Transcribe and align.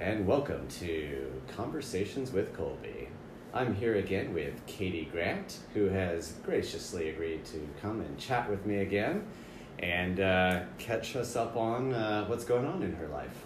and 0.00 0.26
welcome 0.26 0.66
to 0.66 1.30
Conversations 1.54 2.32
with 2.32 2.56
Colby. 2.56 3.10
I'm 3.52 3.74
here 3.74 3.96
again 3.96 4.32
with 4.32 4.64
Katy 4.64 5.10
Grant, 5.12 5.58
who 5.74 5.90
has 5.90 6.36
graciously 6.42 7.10
agreed 7.10 7.44
to 7.44 7.68
come 7.82 8.00
and 8.00 8.18
chat 8.18 8.48
with 8.48 8.64
me 8.64 8.78
again 8.78 9.26
and 9.78 10.18
uh, 10.18 10.62
catch 10.78 11.16
us 11.16 11.36
up 11.36 11.54
on 11.54 11.92
uh, 11.92 12.24
what's 12.28 12.46
going 12.46 12.64
on 12.64 12.82
in 12.82 12.94
her 12.94 13.08
life. 13.08 13.44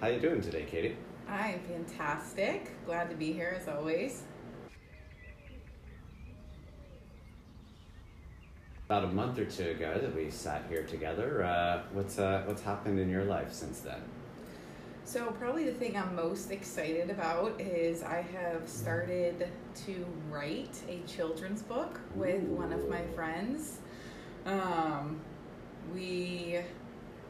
How 0.00 0.06
you 0.06 0.18
doing 0.18 0.40
today, 0.40 0.62
Katy? 0.62 0.96
I'm 1.28 1.60
fantastic. 1.60 2.70
Glad 2.86 3.10
to 3.10 3.16
be 3.16 3.34
here 3.34 3.54
as 3.60 3.68
always. 3.68 4.22
About 8.86 9.04
a 9.04 9.08
month 9.08 9.38
or 9.38 9.44
two 9.44 9.72
ago 9.72 9.98
that 10.00 10.16
we 10.16 10.30
sat 10.30 10.64
here 10.70 10.84
together. 10.84 11.44
Uh, 11.44 11.82
what's 11.92 12.18
uh, 12.18 12.44
what's 12.46 12.62
happened 12.62 12.98
in 12.98 13.10
your 13.10 13.24
life 13.24 13.52
since 13.52 13.80
then? 13.80 14.00
So, 15.06 15.26
probably 15.38 15.62
the 15.62 15.72
thing 15.72 15.96
I'm 15.96 16.16
most 16.16 16.50
excited 16.50 17.10
about 17.10 17.60
is 17.60 18.02
I 18.02 18.22
have 18.22 18.68
started 18.68 19.46
to 19.86 20.06
write 20.28 20.82
a 20.88 20.98
children's 21.06 21.62
book 21.62 22.00
with 22.16 22.42
one 22.42 22.72
of 22.72 22.88
my 22.88 23.02
friends. 23.14 23.78
Um, 24.44 25.20
we 25.94 26.58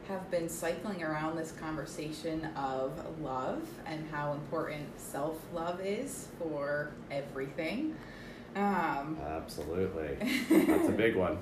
have 0.07 0.31
been 0.31 0.49
cycling 0.49 1.03
around 1.03 1.37
this 1.37 1.51
conversation 1.51 2.45
of 2.55 2.99
love 3.21 3.61
and 3.85 4.09
how 4.09 4.31
important 4.31 4.99
self 4.99 5.37
love 5.53 5.79
is 5.79 6.29
for 6.39 6.93
everything. 7.11 7.95
Um, 8.55 9.19
Absolutely, 9.23 10.17
that's 10.65 10.89
a 10.89 10.93
big 10.93 11.15
one. 11.15 11.37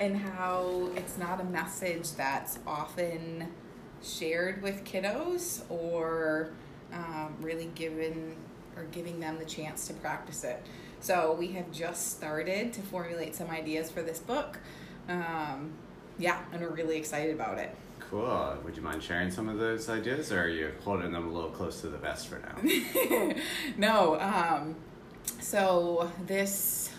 and 0.00 0.16
how 0.16 0.90
it's 0.96 1.16
not 1.16 1.40
a 1.40 1.44
message 1.44 2.10
that's 2.14 2.58
often 2.66 3.46
shared 4.04 4.62
with 4.62 4.84
kiddos 4.84 5.62
or 5.70 6.50
um, 6.92 7.36
really 7.40 7.70
given 7.74 8.36
or 8.76 8.84
giving 8.84 9.20
them 9.20 9.38
the 9.38 9.44
chance 9.44 9.86
to 9.86 9.94
practice 9.94 10.44
it. 10.44 10.64
So 11.00 11.36
we 11.38 11.48
have 11.52 11.70
just 11.70 12.12
started 12.16 12.72
to 12.72 12.80
formulate 12.80 13.34
some 13.34 13.50
ideas 13.50 13.90
for 13.90 14.02
this 14.02 14.18
book. 14.18 14.58
Um, 15.08 15.72
yeah, 16.18 16.40
and 16.52 16.60
we're 16.60 16.70
really 16.70 16.96
excited 16.96 17.34
about 17.34 17.58
it. 17.58 17.74
Cool. 18.00 18.56
Would 18.64 18.76
you 18.76 18.82
mind 18.82 19.02
sharing 19.02 19.30
some 19.30 19.48
of 19.48 19.58
those 19.58 19.88
ideas, 19.88 20.32
or 20.32 20.42
are 20.42 20.48
you 20.48 20.72
holding 20.82 21.12
them 21.12 21.28
a 21.28 21.32
little 21.32 21.50
close 21.50 21.80
to 21.80 21.88
the 21.88 21.98
vest 21.98 22.28
for 22.28 22.38
now? 22.38 23.34
no, 23.76 24.20
um, 24.20 24.76
so 25.40 26.10
this 26.26 26.90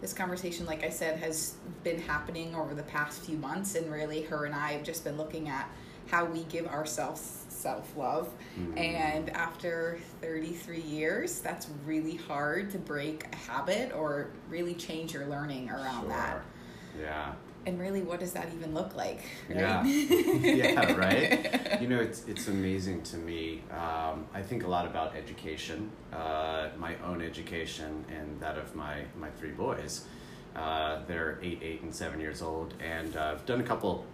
this 0.00 0.12
conversation, 0.12 0.66
like 0.66 0.84
I 0.84 0.90
said, 0.90 1.18
has 1.20 1.54
been 1.82 1.98
happening 1.98 2.54
over 2.54 2.74
the 2.74 2.82
past 2.82 3.22
few 3.22 3.38
months, 3.38 3.74
and 3.74 3.90
really, 3.90 4.22
her 4.22 4.44
and 4.44 4.54
I 4.54 4.72
have 4.72 4.82
just 4.82 5.02
been 5.02 5.16
looking 5.16 5.48
at 5.48 5.68
how 6.10 6.24
we 6.24 6.44
give 6.44 6.66
ourselves 6.66 7.44
self 7.48 7.96
love. 7.96 8.28
Mhm. 8.58 8.78
And 8.78 9.30
after 9.30 9.98
33 10.20 10.80
years, 10.80 11.40
that's 11.40 11.68
really 11.86 12.16
hard 12.16 12.70
to 12.72 12.78
break 12.78 13.26
a 13.32 13.36
habit 13.36 13.92
or 13.94 14.28
really 14.50 14.74
change 14.74 15.14
your 15.14 15.26
learning 15.26 15.70
around 15.70 16.08
that. 16.10 16.42
Yeah. 17.00 17.32
And 17.66 17.80
really, 17.80 18.02
what 18.02 18.20
does 18.20 18.32
that 18.32 18.48
even 18.54 18.74
look 18.74 18.94
like? 18.94 19.22
Yeah. 19.48 19.82
yeah, 19.86 20.92
right. 20.92 21.80
You 21.80 21.88
know, 21.88 21.98
it's 21.98 22.24
it's 22.26 22.48
amazing 22.48 23.02
to 23.04 23.16
me. 23.16 23.62
Um, 23.70 24.26
I 24.34 24.42
think 24.42 24.64
a 24.64 24.68
lot 24.68 24.86
about 24.86 25.16
education, 25.16 25.90
uh, 26.12 26.68
my 26.78 26.94
own 27.06 27.22
education, 27.22 28.04
and 28.10 28.38
that 28.40 28.58
of 28.58 28.74
my 28.74 29.04
my 29.18 29.30
three 29.30 29.52
boys. 29.52 30.04
Uh, 30.54 31.00
they're 31.08 31.38
eight, 31.42 31.60
eight, 31.62 31.82
and 31.82 31.92
seven 31.92 32.20
years 32.20 32.42
old, 32.42 32.74
and 32.80 33.16
uh, 33.16 33.32
I've 33.32 33.46
done 33.46 33.60
a 33.60 33.64
couple 33.64 34.04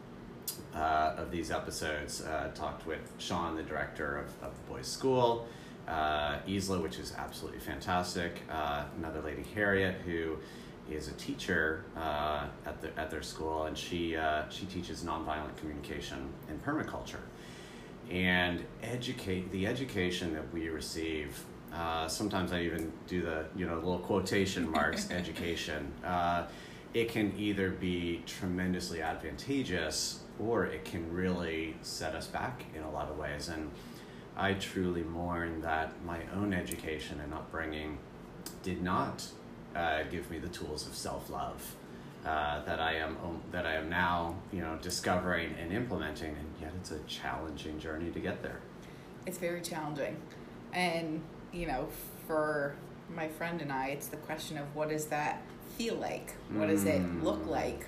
uh, 0.75 1.15
of 1.17 1.31
these 1.31 1.51
episodes. 1.51 2.23
Uh, 2.23 2.51
talked 2.55 2.87
with 2.87 3.13
Sean, 3.19 3.57
the 3.57 3.63
director 3.63 4.19
of, 4.19 4.27
of 4.43 4.55
the 4.55 4.73
boys' 4.73 4.87
school, 4.87 5.47
uh, 5.89 6.39
Isla, 6.49 6.81
which 6.81 6.99
is 6.99 7.15
absolutely 7.17 7.61
fantastic. 7.61 8.43
Uh, 8.51 8.85
another 8.99 9.21
lady, 9.21 9.45
Harriet, 9.55 9.97
who 10.05 10.37
is 10.91 11.09
a 11.09 11.13
teacher 11.13 11.85
uh, 11.97 12.47
at 12.67 12.81
the 12.81 12.99
at 12.99 13.11
their 13.11 13.23
school, 13.23 13.65
and 13.65 13.77
she 13.77 14.17
uh, 14.17 14.49
she 14.49 14.67
teaches 14.67 15.03
nonviolent 15.03 15.57
communication 15.57 16.29
and 16.49 16.63
permaculture. 16.65 17.21
And 18.11 18.65
educate 18.83 19.51
the 19.53 19.67
education 19.67 20.33
that 20.35 20.53
we 20.53 20.69
receive. 20.69 21.39
Uh, 21.73 22.09
sometimes 22.09 22.53
I 22.53 22.63
even 22.63 22.93
do 23.07 23.23
the 23.23 23.47
you 23.55 23.67
know 23.67 23.77
little 23.77 23.99
quotation 23.99 24.71
marks 24.79 25.11
education. 25.11 25.93
Uh, 26.05 26.47
it 26.93 27.09
can 27.09 27.33
either 27.39 27.71
be 27.71 28.23
tremendously 28.27 29.01
advantageous 29.01 30.20
or 30.41 30.67
it 30.67 30.85
can 30.85 31.13
really 31.13 31.77
set 31.83 32.15
us 32.15 32.27
back 32.27 32.65
in 32.75 32.83
a 32.83 32.91
lot 32.91 33.09
of 33.11 33.19
ways. 33.19 33.49
And 33.49 33.71
I 34.37 34.55
truly 34.55 35.03
mourn 35.03 35.61
that 35.63 35.93
my 36.05 36.21
own 36.35 36.55
education 36.55 37.21
and 37.21 37.35
upbringing 37.35 37.99
did 38.63 38.83
not 38.83 39.27
uh, 39.77 40.03
give 40.11 40.31
me 40.31 40.39
the 40.39 40.49
tools 40.49 40.87
of 40.87 40.95
self 40.95 41.31
love 41.31 41.75
uh, 42.25 42.63
that 42.65 42.81
I 42.81 42.95
am 42.95 43.17
um, 43.25 43.41
that 43.53 43.67
I 43.67 43.75
am 43.75 43.89
now 43.89 44.35
you 44.53 44.61
know 44.61 44.79
discovering 44.83 45.55
and 45.61 45.73
implementing, 45.73 46.31
and 46.31 46.47
yet 46.61 46.73
it's 46.81 46.91
a 46.91 46.99
challenging 47.01 47.79
journey 47.79 48.11
to 48.11 48.21
get 48.21 48.43
there. 48.43 48.61
it's 49.27 49.39
very 49.39 49.61
challenging 49.61 50.17
and 50.73 51.21
you 51.53 51.67
know 51.67 51.89
for 52.27 52.75
my 53.15 53.29
friend 53.29 53.61
and 53.61 53.73
i 53.73 53.89
it's 53.89 54.07
the 54.07 54.17
question 54.19 54.57
of 54.57 54.65
what 54.77 54.89
does 54.89 55.07
that 55.07 55.43
feel 55.77 55.97
like 55.97 56.33
what 56.53 56.69
does 56.69 56.85
it 56.85 57.03
look 57.23 57.43
Mm. 57.45 57.49
like 57.49 57.87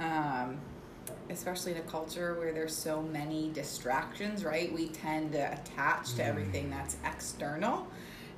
um, 0.00 0.58
especially 1.30 1.72
in 1.72 1.78
a 1.78 1.82
culture 1.82 2.34
where 2.34 2.52
there's 2.52 2.74
so 2.76 3.00
many 3.02 3.50
distractions 3.54 4.44
right 4.44 4.72
we 4.72 4.88
tend 4.88 5.32
to 5.32 5.52
attach 5.52 6.14
to 6.14 6.24
everything 6.24 6.66
Mm. 6.66 6.70
that's 6.70 6.96
external 7.04 7.86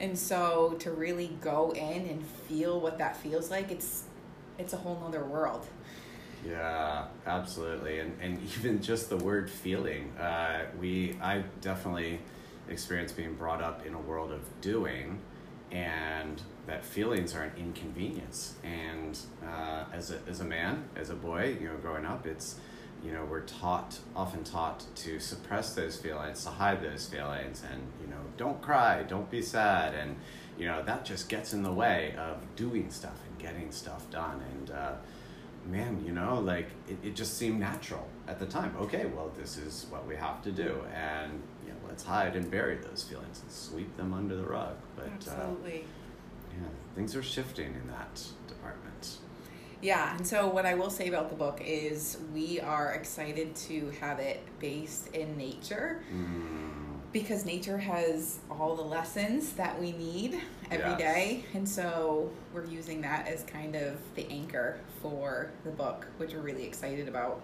and 0.00 0.19
so 0.19 0.76
to 0.80 0.91
really 0.91 1.36
go 1.41 1.72
in 1.72 2.06
and 2.08 2.25
feel 2.48 2.80
what 2.80 2.98
that 2.98 3.16
feels 3.16 3.50
like 3.50 3.70
it's 3.70 4.04
it's 4.58 4.72
a 4.72 4.76
whole 4.76 4.98
nother 5.00 5.25
world 5.25 5.66
Yeah, 6.47 7.04
absolutely, 7.26 8.00
and 8.00 8.12
and 8.20 8.38
even 8.58 8.82
just 8.82 9.09
the 9.09 9.16
word 9.16 9.48
feeling, 9.48 10.10
uh, 10.19 10.64
we 10.80 11.16
I 11.22 11.44
definitely 11.60 12.19
experienced 12.69 13.16
being 13.16 13.34
brought 13.34 13.62
up 13.62 13.86
in 13.86 13.94
a 13.94 13.98
world 14.00 14.32
of 14.32 14.41
doing, 14.60 15.19
and 15.70 16.42
that 16.66 16.84
feelings 16.84 17.34
are 17.36 17.42
an 17.44 17.53
inconvenience. 17.56 18.54
And 18.64 19.16
uh, 19.47 19.84
as 19.92 20.10
a 20.10 20.19
as 20.28 20.41
a 20.41 20.44
man, 20.44 20.84
as 20.97 21.10
a 21.10 21.14
boy, 21.14 21.56
you 21.60 21.69
know, 21.69 21.76
growing 21.80 22.04
up, 22.04 22.26
it's 22.26 22.56
you 23.05 23.13
know 23.13 23.25
we're 23.25 23.41
taught 23.41 23.99
often 24.15 24.45
taught 24.45 24.85
to 24.97 25.19
suppress 25.19 25.75
those 25.75 25.97
feelings, 25.97 26.45
to 26.45 26.51
hide 26.51 26.83
those 26.83 27.07
feelings, 27.07 27.63
and 27.71 27.83
you 28.01 28.07
know 28.09 28.21
don't 28.37 28.61
cry, 28.63 29.03
don't 29.03 29.31
be 29.31 29.43
sad, 29.43 29.95
and 29.95 30.17
you 30.59 30.67
know 30.67 30.83
that 30.85 31.05
just 31.05 31.29
gets 31.29 31.53
in 31.53 31.63
the 31.63 31.73
way 31.73 32.15
of 32.19 32.39
doing 32.57 32.91
stuff 32.91 33.19
and 33.29 33.39
getting 33.39 33.71
stuff 33.73 34.09
done, 34.11 34.43
and. 34.53 34.71
Uh, 34.71 34.93
man, 35.67 36.03
you 36.05 36.13
know, 36.13 36.41
like 36.41 36.69
it, 36.89 36.99
it 37.03 37.15
just 37.15 37.39
seemed 37.39 37.61
natural 37.61 38.07
at 38.27 38.39
the 38.39 38.47
time. 38.47 38.75
Okay, 38.81 39.07
well, 39.07 39.31
this 39.37 39.57
is 39.57 39.87
what 39.91 40.07
we 40.07 40.17
have 40.17 40.43
to 40.43 40.53
do, 40.53 40.84
and 40.95 41.41
you 41.65 41.71
know, 41.71 41.79
let's 41.89 42.03
hide 42.03 42.37
and 42.37 42.51
bury 42.51 42.77
those 42.77 43.05
feelings 43.09 43.41
and 43.41 43.51
sweep 43.51 43.97
them 43.97 44.13
under 44.13 44.37
the 44.37 44.45
rug. 44.45 44.77
But 44.97 45.29
uh, 45.29 45.51
yeah, 45.65 46.69
things 46.95 47.15
are 47.17 47.23
shifting 47.23 47.75
in 47.75 47.87
that. 47.89 48.27
Yeah, 49.82 50.16
and 50.16 50.25
so 50.26 50.47
what 50.48 50.65
I 50.65 50.75
will 50.75 50.91
say 50.91 51.09
about 51.09 51.28
the 51.28 51.34
book 51.34 51.60
is 51.65 52.19
we 52.32 52.60
are 52.60 52.93
excited 52.93 53.54
to 53.69 53.91
have 54.00 54.20
it 54.20 54.41
based 54.60 55.09
in 55.09 55.37
nature 55.37 56.03
Mm, 56.15 57.00
because 57.12 57.44
nature 57.44 57.76
has 57.78 58.38
all 58.48 58.76
the 58.76 58.82
lessons 58.82 59.53
that 59.54 59.78
we 59.81 59.91
need 59.92 60.41
every 60.71 60.91
Yes. 60.91 60.98
day, 60.98 61.44
And 61.53 61.69
so 61.69 62.31
we're 62.54 62.65
using 62.65 63.00
that 63.03 63.26
as 63.26 63.42
kind 63.42 63.74
of 63.74 63.98
the 64.15 64.27
anchor 64.30 64.78
for 65.03 65.51
the 65.65 65.71
book, 65.72 66.07
which 66.16 66.33
we're 66.33 66.41
really 66.41 66.65
excited 66.65 67.09
about. 67.09 67.42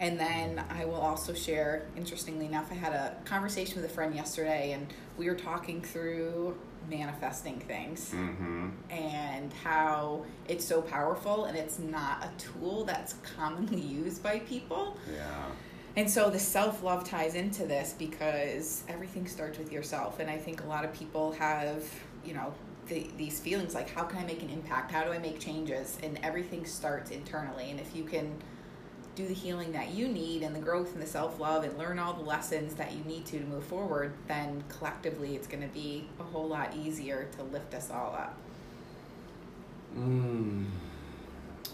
And 0.00 0.18
then 0.20 0.64
I 0.70 0.84
will 0.84 0.94
also 1.00 1.34
share, 1.34 1.82
interestingly 1.96 2.46
enough, 2.46 2.70
I 2.70 2.74
had 2.74 2.92
a 2.92 3.16
conversation 3.24 3.82
with 3.82 3.90
a 3.90 3.92
friend 3.92 4.14
yesterday 4.14 4.70
and 4.72 4.86
we 5.18 5.26
were 5.28 5.34
talking 5.34 5.82
through 5.82 6.56
manifesting 6.88 7.58
things 7.60 8.10
hmm 8.10 8.68
and 8.90 9.52
how 9.52 10.24
it's 10.48 10.64
so 10.64 10.80
powerful 10.80 11.44
and 11.44 11.56
it's 11.56 11.78
not 11.78 12.24
a 12.24 12.30
tool 12.38 12.84
that's 12.84 13.14
commonly 13.36 13.80
used 14.02 14.22
by 14.22 14.38
people. 14.40 14.96
Yeah. 15.12 15.46
And 15.96 16.08
so 16.08 16.30
the 16.30 16.38
self 16.38 16.82
love 16.82 17.02
ties 17.02 17.34
into 17.34 17.66
this 17.66 17.94
because 17.98 18.84
everything 18.88 19.26
starts 19.26 19.58
with 19.58 19.72
yourself. 19.72 20.20
And 20.20 20.30
I 20.30 20.36
think 20.36 20.62
a 20.62 20.66
lot 20.66 20.84
of 20.84 20.92
people 20.92 21.32
have, 21.32 21.84
you 22.24 22.34
know, 22.34 22.54
the, 22.86 23.08
these 23.16 23.40
feelings 23.40 23.74
like, 23.74 23.90
how 23.90 24.04
can 24.04 24.18
I 24.18 24.24
make 24.24 24.42
an 24.42 24.48
impact? 24.48 24.92
How 24.92 25.04
do 25.04 25.10
I 25.10 25.18
make 25.18 25.40
changes? 25.40 25.98
And 26.02 26.18
everything 26.22 26.64
starts 26.64 27.10
internally. 27.10 27.70
And 27.70 27.80
if 27.80 27.96
you 27.96 28.04
can 28.04 28.32
do 29.18 29.26
the 29.26 29.34
healing 29.34 29.72
that 29.72 29.90
you 29.90 30.06
need 30.06 30.44
and 30.44 30.54
the 30.54 30.60
growth 30.60 30.92
and 30.92 31.02
the 31.02 31.06
self 31.06 31.40
love 31.40 31.64
and 31.64 31.76
learn 31.76 31.98
all 31.98 32.12
the 32.12 32.22
lessons 32.22 32.74
that 32.74 32.92
you 32.92 33.02
need 33.02 33.26
to 33.26 33.40
to 33.40 33.44
move 33.46 33.64
forward, 33.64 34.12
then 34.28 34.62
collectively 34.68 35.34
it's 35.34 35.48
going 35.48 35.62
to 35.62 35.74
be 35.74 36.08
a 36.20 36.22
whole 36.22 36.46
lot 36.46 36.72
easier 36.76 37.28
to 37.36 37.42
lift 37.42 37.74
us 37.74 37.90
all 37.90 38.14
up. 38.14 38.36
Mm. 39.96 40.66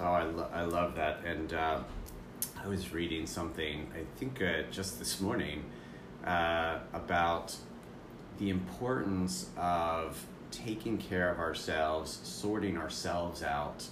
Oh, 0.01 0.05
I, 0.05 0.23
lo- 0.25 0.49
I 0.55 0.63
love 0.63 0.95
that. 0.97 1.23
And 1.27 1.53
uh, 1.53 1.81
I 2.63 2.67
was 2.67 2.95
reading 2.95 3.27
something, 3.27 3.91
I 3.95 4.05
think 4.19 4.41
uh, 4.41 4.63
just 4.71 4.99
this 4.99 5.21
morning, 5.21 5.65
uh, 6.25 6.79
about 6.95 7.55
the 8.39 8.49
importance 8.49 9.51
of 9.59 10.25
taking 10.51 10.97
care 10.97 11.31
of 11.31 11.39
ourselves, 11.39 12.21
sorting 12.23 12.79
ourselves 12.79 13.43
out 13.43 13.85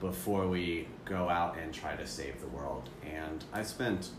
before 0.00 0.46
we 0.48 0.86
go 1.04 1.28
out 1.28 1.56
and 1.58 1.72
try 1.72 1.96
to 1.96 2.06
save 2.06 2.40
the 2.40 2.46
world. 2.48 2.88
And 3.04 3.44
I 3.52 3.62
spent 3.62 4.10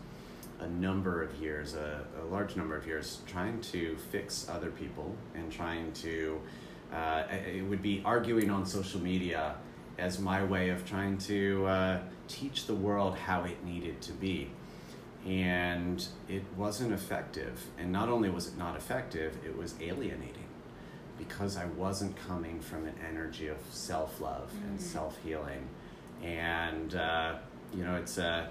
a 0.60 0.66
number 0.66 1.22
of 1.22 1.34
years, 1.36 1.74
a, 1.74 2.04
a 2.22 2.24
large 2.26 2.56
number 2.56 2.76
of 2.76 2.86
years, 2.86 3.20
trying 3.26 3.60
to 3.62 3.96
fix 4.10 4.48
other 4.48 4.70
people 4.70 5.14
and 5.34 5.50
trying 5.50 5.92
to, 5.92 6.40
uh, 6.92 7.22
it 7.30 7.64
would 7.64 7.82
be 7.82 8.02
arguing 8.04 8.50
on 8.50 8.66
social 8.66 9.00
media 9.00 9.54
as 9.98 10.18
my 10.18 10.44
way 10.44 10.70
of 10.70 10.84
trying 10.84 11.16
to 11.18 11.66
uh, 11.66 12.00
teach 12.28 12.66
the 12.66 12.74
world 12.74 13.16
how 13.16 13.44
it 13.44 13.64
needed 13.64 14.00
to 14.02 14.12
be. 14.12 14.50
And 15.26 16.04
it 16.28 16.42
wasn't 16.56 16.92
effective. 16.92 17.66
And 17.78 17.92
not 17.92 18.08
only 18.08 18.30
was 18.30 18.48
it 18.48 18.56
not 18.56 18.76
effective, 18.76 19.36
it 19.44 19.56
was 19.56 19.74
alienating 19.80 20.49
because 21.20 21.56
I 21.56 21.66
wasn't 21.66 22.16
coming 22.26 22.60
from 22.60 22.86
an 22.86 22.94
energy 23.06 23.48
of 23.48 23.58
self 23.70 24.20
love 24.20 24.50
mm-hmm. 24.54 24.68
and 24.68 24.80
self 24.80 25.18
healing. 25.22 25.68
And, 26.22 26.94
uh, 26.94 27.36
you 27.74 27.84
know, 27.84 27.96
it's 27.96 28.18
uh, 28.18 28.46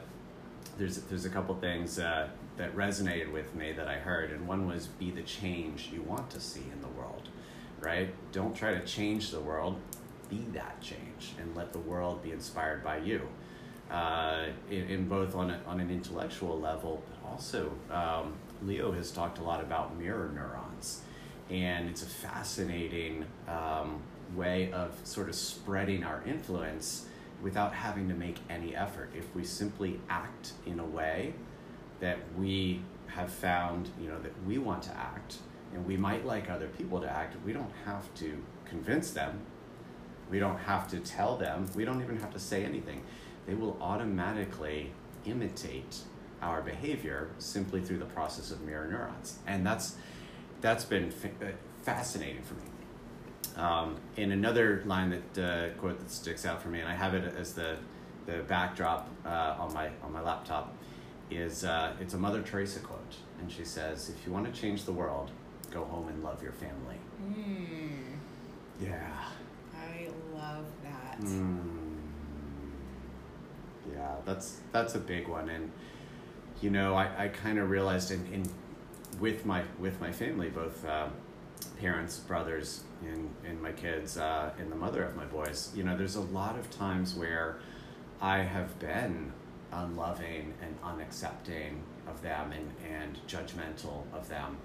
there's, 0.78 0.98
there's 1.04 1.26
a 1.26 1.30
couple 1.30 1.56
things 1.56 2.00
uh, 2.00 2.30
that 2.58 2.76
resonated 2.76 3.32
with 3.32 3.54
me 3.56 3.72
that 3.74 3.88
I 3.88 3.96
heard. 3.96 4.32
And 4.32 4.48
one 4.48 4.68
was 4.68 4.88
be 4.88 5.12
the 5.12 5.24
change 5.24 5.90
you 5.92 6.02
want 6.04 6.30
to 6.32 6.40
see 6.40 6.64
in 6.72 6.82
the 6.82 6.88
world, 6.90 7.30
right? 7.80 8.14
Don't 8.32 8.56
try 8.56 8.74
to 8.74 8.86
change 8.86 9.32
the 9.32 9.40
world, 9.40 9.80
be 10.30 10.46
that 10.54 10.80
change 10.82 11.34
and 11.40 11.56
let 11.56 11.74
the 11.74 11.80
world 11.80 12.24
be 12.24 12.32
inspired 12.32 12.84
by 12.84 12.98
you. 12.98 13.28
Uh, 13.90 14.46
in, 14.70 14.84
in, 14.84 15.08
both 15.08 15.34
on, 15.34 15.50
a, 15.50 15.60
on 15.66 15.80
an 15.80 15.90
intellectual 15.90 16.60
level, 16.60 17.02
but 17.10 17.28
also 17.32 17.72
um, 17.90 18.36
Leo 18.62 18.92
has 18.92 19.10
talked 19.10 19.40
a 19.40 19.44
lot 19.44 19.62
about 19.62 19.98
mirror 19.98 20.32
neurons 20.36 21.02
and 21.50 21.90
it's 21.90 22.04
a 22.04 22.08
fascinating 22.08 23.26
um, 23.48 24.02
way 24.36 24.72
of 24.72 24.94
sort 25.04 25.30
of 25.30 25.36
spreading 25.36 26.04
our 26.04 26.22
influence 26.26 27.08
without 27.42 27.74
having 27.74 28.08
to 28.10 28.14
make 28.14 28.38
any 28.50 28.76
effort. 28.76 29.10
If 29.16 29.34
we 29.34 29.44
simply 29.44 30.00
act 30.10 30.54
in 30.66 30.80
a 30.80 30.86
way 30.86 31.34
that 32.00 32.20
we 32.38 32.82
have 33.08 33.32
found, 33.32 33.90
you 34.00 34.08
know, 34.08 34.20
that 34.20 34.34
we 34.46 34.58
want 34.58 34.84
to 34.84 34.96
act, 34.96 35.38
and 35.74 35.86
we 35.86 35.98
might 35.98 36.26
like 36.26 36.50
other 36.50 36.68
people 36.68 37.00
to 37.02 37.10
act, 37.10 37.36
we 37.46 37.54
don't 37.54 37.72
have 37.86 38.14
to 38.16 38.42
convince 38.66 39.12
them. 39.12 39.40
We 40.30 40.40
don't 40.40 40.58
have 40.58 40.88
to 40.90 41.00
tell 41.00 41.38
them. 41.38 41.68
We 41.76 41.86
don't 41.86 42.02
even 42.02 42.20
have 42.20 42.34
to 42.34 42.40
say 42.40 42.64
anything. 42.64 43.04
They 43.48 43.56
will 43.56 43.78
automatically 43.82 44.92
imitate 45.26 45.98
our 46.42 46.62
behavior 46.62 47.30
simply 47.40 47.82
through 47.82 47.98
the 47.98 48.06
process 48.06 48.52
of 48.52 48.62
mirror 48.62 48.88
neurons. 48.88 49.40
And 49.48 49.66
that's 49.66 49.96
that's 50.62 50.86
been 50.86 51.12
fa- 51.12 51.30
uh, 51.42 51.46
fascinating 51.84 52.42
for 52.44 52.56
me. 52.56 52.62
Um, 53.56 53.98
and 54.18 54.32
another 54.32 54.84
line 54.86 55.10
that 55.10 55.44
uh, 55.44 55.70
quote 55.80 56.00
that 56.00 56.12
sticks 56.12 56.46
out 56.46 56.62
for 56.62 56.70
me, 56.70 56.80
and 56.80 56.90
I 56.90 56.96
have 56.96 57.14
it 57.14 57.34
as 57.36 57.54
the 57.54 57.78
the 58.26 58.44
backdrop 58.48 59.10
uh, 59.26 59.56
on 59.60 59.74
my 59.74 59.90
on 60.04 60.12
my 60.14 60.22
laptop, 60.22 60.76
is 61.30 61.66
uh, 61.66 61.94
it's 62.00 62.14
a 62.14 62.18
Mother 62.18 62.42
Teresa 62.42 62.80
quote, 62.80 63.16
and 63.42 63.52
she 63.52 63.66
says, 63.66 64.10
"If 64.10 64.26
you 64.26 64.32
want 64.32 64.54
to 64.54 64.62
change 64.62 64.86
the 64.86 64.94
world, 64.94 65.32
go 65.72 65.84
home 65.86 66.08
and 66.08 66.24
love 66.24 66.42
your 66.44 66.54
family." 66.54 66.96
Mm. 67.22 68.18
Yeah. 68.82 69.26
I 69.76 70.08
love 70.34 70.66
that. 70.84 71.20
Mm. 71.20 71.60
Yeah, 73.94 74.16
that's 74.26 74.58
that's 74.72 74.96
a 74.96 75.00
big 75.00 75.28
one, 75.28 75.50
and 75.50 75.72
you 76.62 76.70
know, 76.70 76.96
I, 76.96 77.26
I 77.26 77.28
kind 77.30 77.58
of 77.58 77.70
realized 77.70 78.12
in, 78.12 78.26
in 78.34 78.44
with 79.20 79.46
my 79.46 79.64
with 79.80 80.00
my 80.00 80.12
family, 80.12 80.50
both 80.50 80.86
uh, 80.86 81.08
parents, 81.80 82.20
brothers, 82.20 82.84
and 83.02 83.30
and 83.46 83.62
my 83.62 83.72
kids, 83.72 84.18
uh, 84.18 84.52
and 84.60 84.72
the 84.72 84.76
mother 84.76 85.04
of 85.04 85.16
my 85.16 85.26
boys. 85.26 85.72
You 85.76 85.84
know, 85.84 85.98
there's 85.98 86.16
a 86.16 86.22
lot 86.22 86.58
of 86.58 86.70
times 86.72 87.16
where 87.16 87.60
I 88.22 88.40
have 88.40 88.78
been 88.80 89.32
unloving 89.72 90.54
and 90.62 90.82
unaccepting 90.82 91.80
of 92.08 92.22
them 92.22 92.52
and, 92.52 92.72
and 92.92 93.20
judgmental 93.28 94.04
of 94.14 94.28
them. 94.28 94.58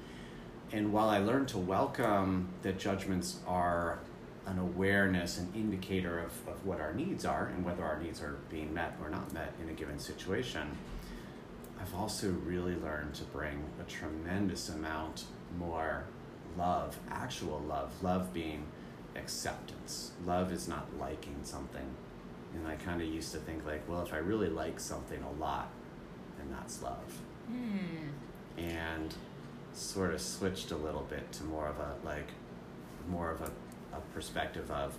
And 0.73 0.93
while 0.93 1.11
I 1.11 1.19
learned 1.19 1.49
to 1.49 1.59
welcome 1.59 2.49
that 2.63 2.79
judgments 2.79 3.39
are 3.47 3.99
an 4.47 4.59
awareness, 4.59 5.39
an 5.39 5.53
indicator 5.55 6.19
of, 6.19 6.33
of 6.49 6.65
what 6.67 6.81
our 6.81 6.93
needs 6.95 7.25
are 7.25 7.47
and 7.47 7.65
whether 7.65 7.85
our 7.85 8.01
needs 8.01 8.21
are 8.21 8.39
being 8.51 8.73
met 8.75 8.97
or 9.03 9.09
not 9.09 9.33
met 9.33 9.53
in 9.63 9.69
a 9.69 9.73
given 9.73 9.99
situation, 9.99 10.77
I've 11.85 11.95
also 11.95 12.31
really 12.47 12.77
learned 12.77 13.13
to 13.17 13.25
bring 13.25 13.63
a 13.79 13.83
tremendous 13.83 14.71
amount 14.71 15.25
more 15.59 16.05
love, 16.57 16.99
actual 17.11 17.63
love, 17.69 17.93
love 18.03 18.33
being 18.33 18.65
acceptance. 19.17 20.13
Love 20.25 20.51
is 20.51 20.67
not 20.67 20.89
liking 20.99 21.37
something. 21.43 21.87
And 22.55 22.67
I 22.67 22.77
kind 22.77 23.03
of 23.03 23.09
used 23.09 23.33
to 23.33 23.39
think, 23.39 23.67
like, 23.67 23.87
well, 23.87 24.01
if 24.01 24.15
I 24.15 24.17
really 24.17 24.49
like 24.49 24.81
something 24.81 25.23
a 25.23 25.33
lot, 25.39 25.69
then 26.39 26.47
that's 26.51 26.83
love. 26.83 27.21
Mm. 27.53 28.09
And 28.57 29.15
sort 29.75 30.15
of 30.15 30.23
switched 30.23 30.71
a 30.71 30.77
little 30.77 31.07
bit 31.11 31.33
to 31.33 31.45
more 31.45 31.67
of 31.67 31.79
a, 31.81 31.97
like, 32.03 32.29
more 33.11 33.31
of 33.31 33.43
a, 33.43 33.51
a 33.95 34.01
perspective 34.15 34.71
of 34.71 34.97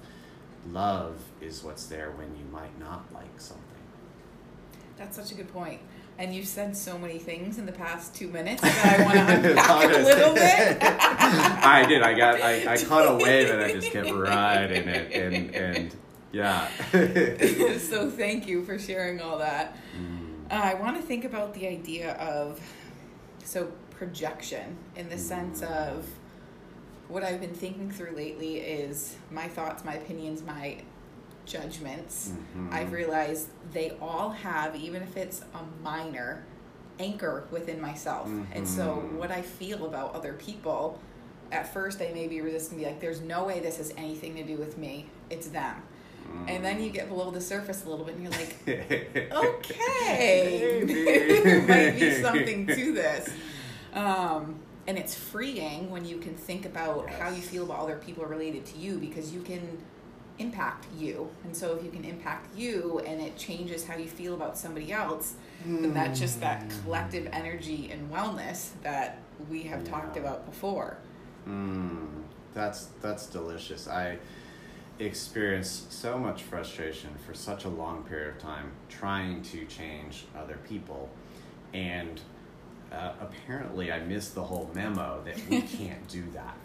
love 0.70 1.18
is 1.42 1.64
what's 1.64 1.88
there 1.88 2.12
when 2.12 2.36
you 2.38 2.46
might 2.52 2.78
not 2.80 3.06
like 3.12 3.40
something. 3.40 3.64
That's 4.98 5.18
such 5.18 5.32
a 5.32 5.36
good 5.36 5.52
point. 5.52 5.82
And 6.18 6.34
you've 6.34 6.48
said 6.48 6.78
so 6.78 6.98
many 6.98 7.20
things 7.20 7.58
in 7.58 7.66
the 7.66 7.74
past 7.74 8.16
two 8.16 8.30
minutes 8.30 8.62
that 8.62 9.00
I 9.00 9.04
want 9.04 9.18
to 9.44 9.50
unpack 9.52 9.98
a 9.98 10.04
little 10.04 10.34
bit. 10.34 10.78
I 10.82 11.86
did. 11.88 12.02
I 12.02 12.14
got. 12.14 12.42
I, 12.42 12.74
I 12.74 12.78
caught 12.78 13.08
a 13.08 13.16
wave 13.16 13.50
and 13.50 13.62
I 13.62 13.74
just 13.74 13.92
kept 13.92 14.12
riding 14.12 14.88
it, 14.88 15.12
and 15.12 15.56
and 15.56 15.96
yeah. 16.36 16.68
so 17.78 18.10
thank 18.10 18.46
you 18.46 18.64
for 18.66 18.78
sharing 18.78 19.22
all 19.22 19.38
that. 19.38 19.78
Mm. 19.98 20.52
Uh, 20.52 20.56
I 20.56 20.74
want 20.74 20.98
to 20.98 21.02
think 21.02 21.24
about 21.24 21.54
the 21.54 21.66
idea 21.66 22.14
of 22.16 22.60
so 23.44 23.72
projection 23.92 24.76
in 24.98 25.08
the 25.08 25.16
mm. 25.16 25.20
sense 25.20 25.62
of 25.62 26.06
what 27.08 27.24
I've 27.24 27.40
been 27.40 27.54
thinking 27.54 27.90
through 27.90 28.16
lately 28.16 28.58
is 28.58 29.16
my 29.32 29.48
thoughts, 29.48 29.86
my 29.86 29.94
opinions, 29.94 30.44
my 30.44 30.78
judgments, 31.46 32.32
mm-hmm. 32.32 32.74
I've 32.74 32.92
realized 32.92 33.50
they 33.72 33.92
all 34.02 34.32
have, 34.32 34.76
even 34.76 35.02
if 35.02 35.18
it's 35.18 35.42
a 35.42 35.84
minor, 35.84 36.44
anchor 37.00 37.46
within 37.52 37.82
myself. 37.82 38.28
Mm-hmm. 38.28 38.54
And 38.54 38.68
so, 38.68 38.98
mm-hmm. 38.98 39.18
what 39.18 39.32
I 39.32 39.42
feel 39.42 39.86
about 39.86 40.14
other 40.16 40.34
people, 40.34 41.00
at 41.52 41.72
first 41.74 42.02
I 42.02 42.12
may 42.14 42.28
be 42.28 42.42
resisting, 42.42 42.78
be 42.78 42.86
like, 42.86 43.00
there's 43.00 43.22
no 43.22 43.46
way 43.46 43.60
this 43.60 43.78
has 43.78 43.94
anything 43.98 44.36
to 44.36 44.44
do 44.44 44.58
with 44.58 44.78
me, 44.78 45.08
it's 45.30 45.48
them. 45.48 45.82
Mm. 46.32 46.50
And 46.50 46.66
then 46.66 46.82
you 46.82 46.90
get 46.90 47.08
below 47.08 47.32
the 47.32 47.42
surface 47.42 47.86
a 47.86 47.90
little 47.90 48.06
bit 48.06 48.16
and 48.16 48.24
you're 48.24 48.32
like, 48.32 49.32
okay, 49.32 50.84
there 51.44 51.62
might 51.62 52.00
be 52.00 52.12
something 52.22 52.68
to 52.68 52.94
this. 52.94 53.30
Um, 53.94 54.60
and 54.88 54.98
it's 54.98 55.16
freeing 55.16 55.90
when 55.90 56.06
you 56.06 56.18
can 56.18 56.36
think 56.36 56.66
about 56.66 57.06
yes. 57.08 57.20
how 57.20 57.30
you 57.30 57.42
feel 57.42 57.64
about 57.64 57.80
other 57.80 57.98
people 57.98 58.26
related 58.26 58.66
to 58.68 58.78
you 58.78 58.98
because 58.98 59.34
you 59.34 59.42
can 59.42 59.78
impact 60.40 60.86
you. 60.98 61.30
And 61.44 61.56
so 61.56 61.76
if 61.76 61.84
you 61.84 61.90
can 61.90 62.04
impact 62.04 62.56
you 62.58 63.02
and 63.06 63.22
it 63.22 63.38
changes 63.38 63.86
how 63.86 63.96
you 63.96 64.08
feel 64.08 64.34
about 64.34 64.58
somebody 64.58 64.92
else, 64.92 65.36
mm. 65.66 65.82
then 65.82 65.94
that's 65.94 66.20
just 66.20 66.40
that 66.42 66.64
hmm. 66.64 66.82
collective 66.84 67.28
energy 67.32 67.90
and 67.92 68.12
wellness 68.12 68.72
that 68.84 69.20
we 69.50 69.64
have 69.64 69.84
yeah. 69.84 69.92
talked 69.92 70.18
about 70.18 70.46
before. 70.46 70.98
Mm. 71.48 72.08
That's 72.54 72.88
that's 73.02 73.28
delicious. 73.28 73.88
I 73.88 74.18
experienced 75.00 75.92
so 75.92 76.18
much 76.18 76.44
frustration 76.44 77.10
for 77.26 77.34
such 77.34 77.66
a 77.66 77.70
long 77.70 78.04
period 78.04 78.36
of 78.36 78.42
time 78.42 78.72
trying 78.88 79.42
to 79.42 79.66
change 79.66 80.26
other 80.38 80.58
people 80.68 81.10
and 81.74 82.22
uh, 82.92 83.14
apparently 83.20 83.92
I 83.92 84.00
missed 84.00 84.36
the 84.36 84.44
whole 84.44 84.70
memo 84.74 85.22
that 85.26 85.38
we 85.50 85.62
can't 85.78 86.08
do 86.08 86.24
that. 86.34 86.56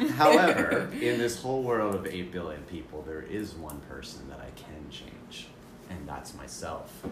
However, 0.16 0.90
in 1.00 1.18
this 1.18 1.40
whole 1.40 1.62
world 1.62 1.94
of 1.94 2.06
8 2.06 2.32
billion 2.32 2.62
people, 2.64 3.02
there 3.02 3.22
is 3.22 3.54
one 3.54 3.80
person 3.80 4.28
that 4.28 4.40
I 4.40 4.50
can 4.60 4.90
change, 4.90 5.48
and 5.88 6.08
that's 6.08 6.34
myself. 6.34 7.04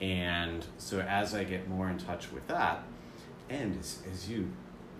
And 0.00 0.64
so 0.78 1.00
as 1.00 1.34
I 1.34 1.44
get 1.44 1.68
more 1.68 1.88
in 1.88 1.98
touch 1.98 2.30
with 2.32 2.46
that, 2.48 2.84
and 3.48 3.78
as, 3.78 4.02
as 4.12 4.28
you 4.28 4.50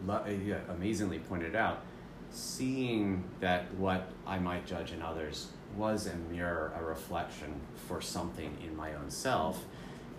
lo- 0.07 0.25
amazingly 0.69 1.19
pointed 1.19 1.55
out, 1.55 1.83
seeing 2.31 3.25
that 3.41 3.73
what 3.75 4.11
I 4.27 4.39
might 4.39 4.67
judge 4.67 4.93
in 4.93 5.03
others 5.03 5.49
was 5.77 6.07
a 6.07 6.17
mirror, 6.33 6.73
a 6.79 6.85
reflection 6.85 7.61
for 7.89 8.01
something 8.01 8.57
in 8.65 8.77
my 8.77 8.95
own 8.95 9.11
self 9.11 9.65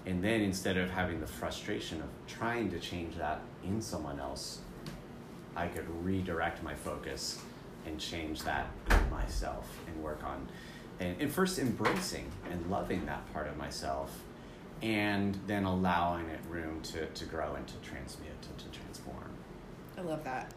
and 0.05 0.23
then 0.23 0.41
instead 0.41 0.77
of 0.77 0.89
having 0.89 1.19
the 1.19 1.27
frustration 1.27 2.01
of 2.01 2.07
trying 2.27 2.69
to 2.71 2.79
change 2.79 3.15
that 3.15 3.41
in 3.63 3.81
someone 3.81 4.19
else, 4.19 4.59
I 5.55 5.67
could 5.67 5.85
redirect 6.03 6.61
my 6.63 6.75
focus 6.75 7.39
and 7.85 7.99
change 7.99 8.43
that 8.43 8.67
in 8.89 9.09
myself 9.09 9.67
and 9.87 10.03
work 10.03 10.23
on 10.23 10.47
and, 10.99 11.19
and 11.19 11.31
first 11.31 11.59
embracing 11.59 12.31
and 12.51 12.69
loving 12.69 13.05
that 13.05 13.31
part 13.33 13.47
of 13.47 13.57
myself 13.57 14.21
and 14.81 15.39
then 15.47 15.63
allowing 15.63 16.27
it 16.29 16.39
room 16.49 16.81
to, 16.81 17.05
to 17.07 17.25
grow 17.25 17.55
and 17.55 17.65
to 17.67 17.75
transmute 17.77 18.31
and 18.49 18.57
to 18.57 18.79
transform. 18.79 19.31
I 19.97 20.01
love 20.01 20.23
that. 20.25 20.49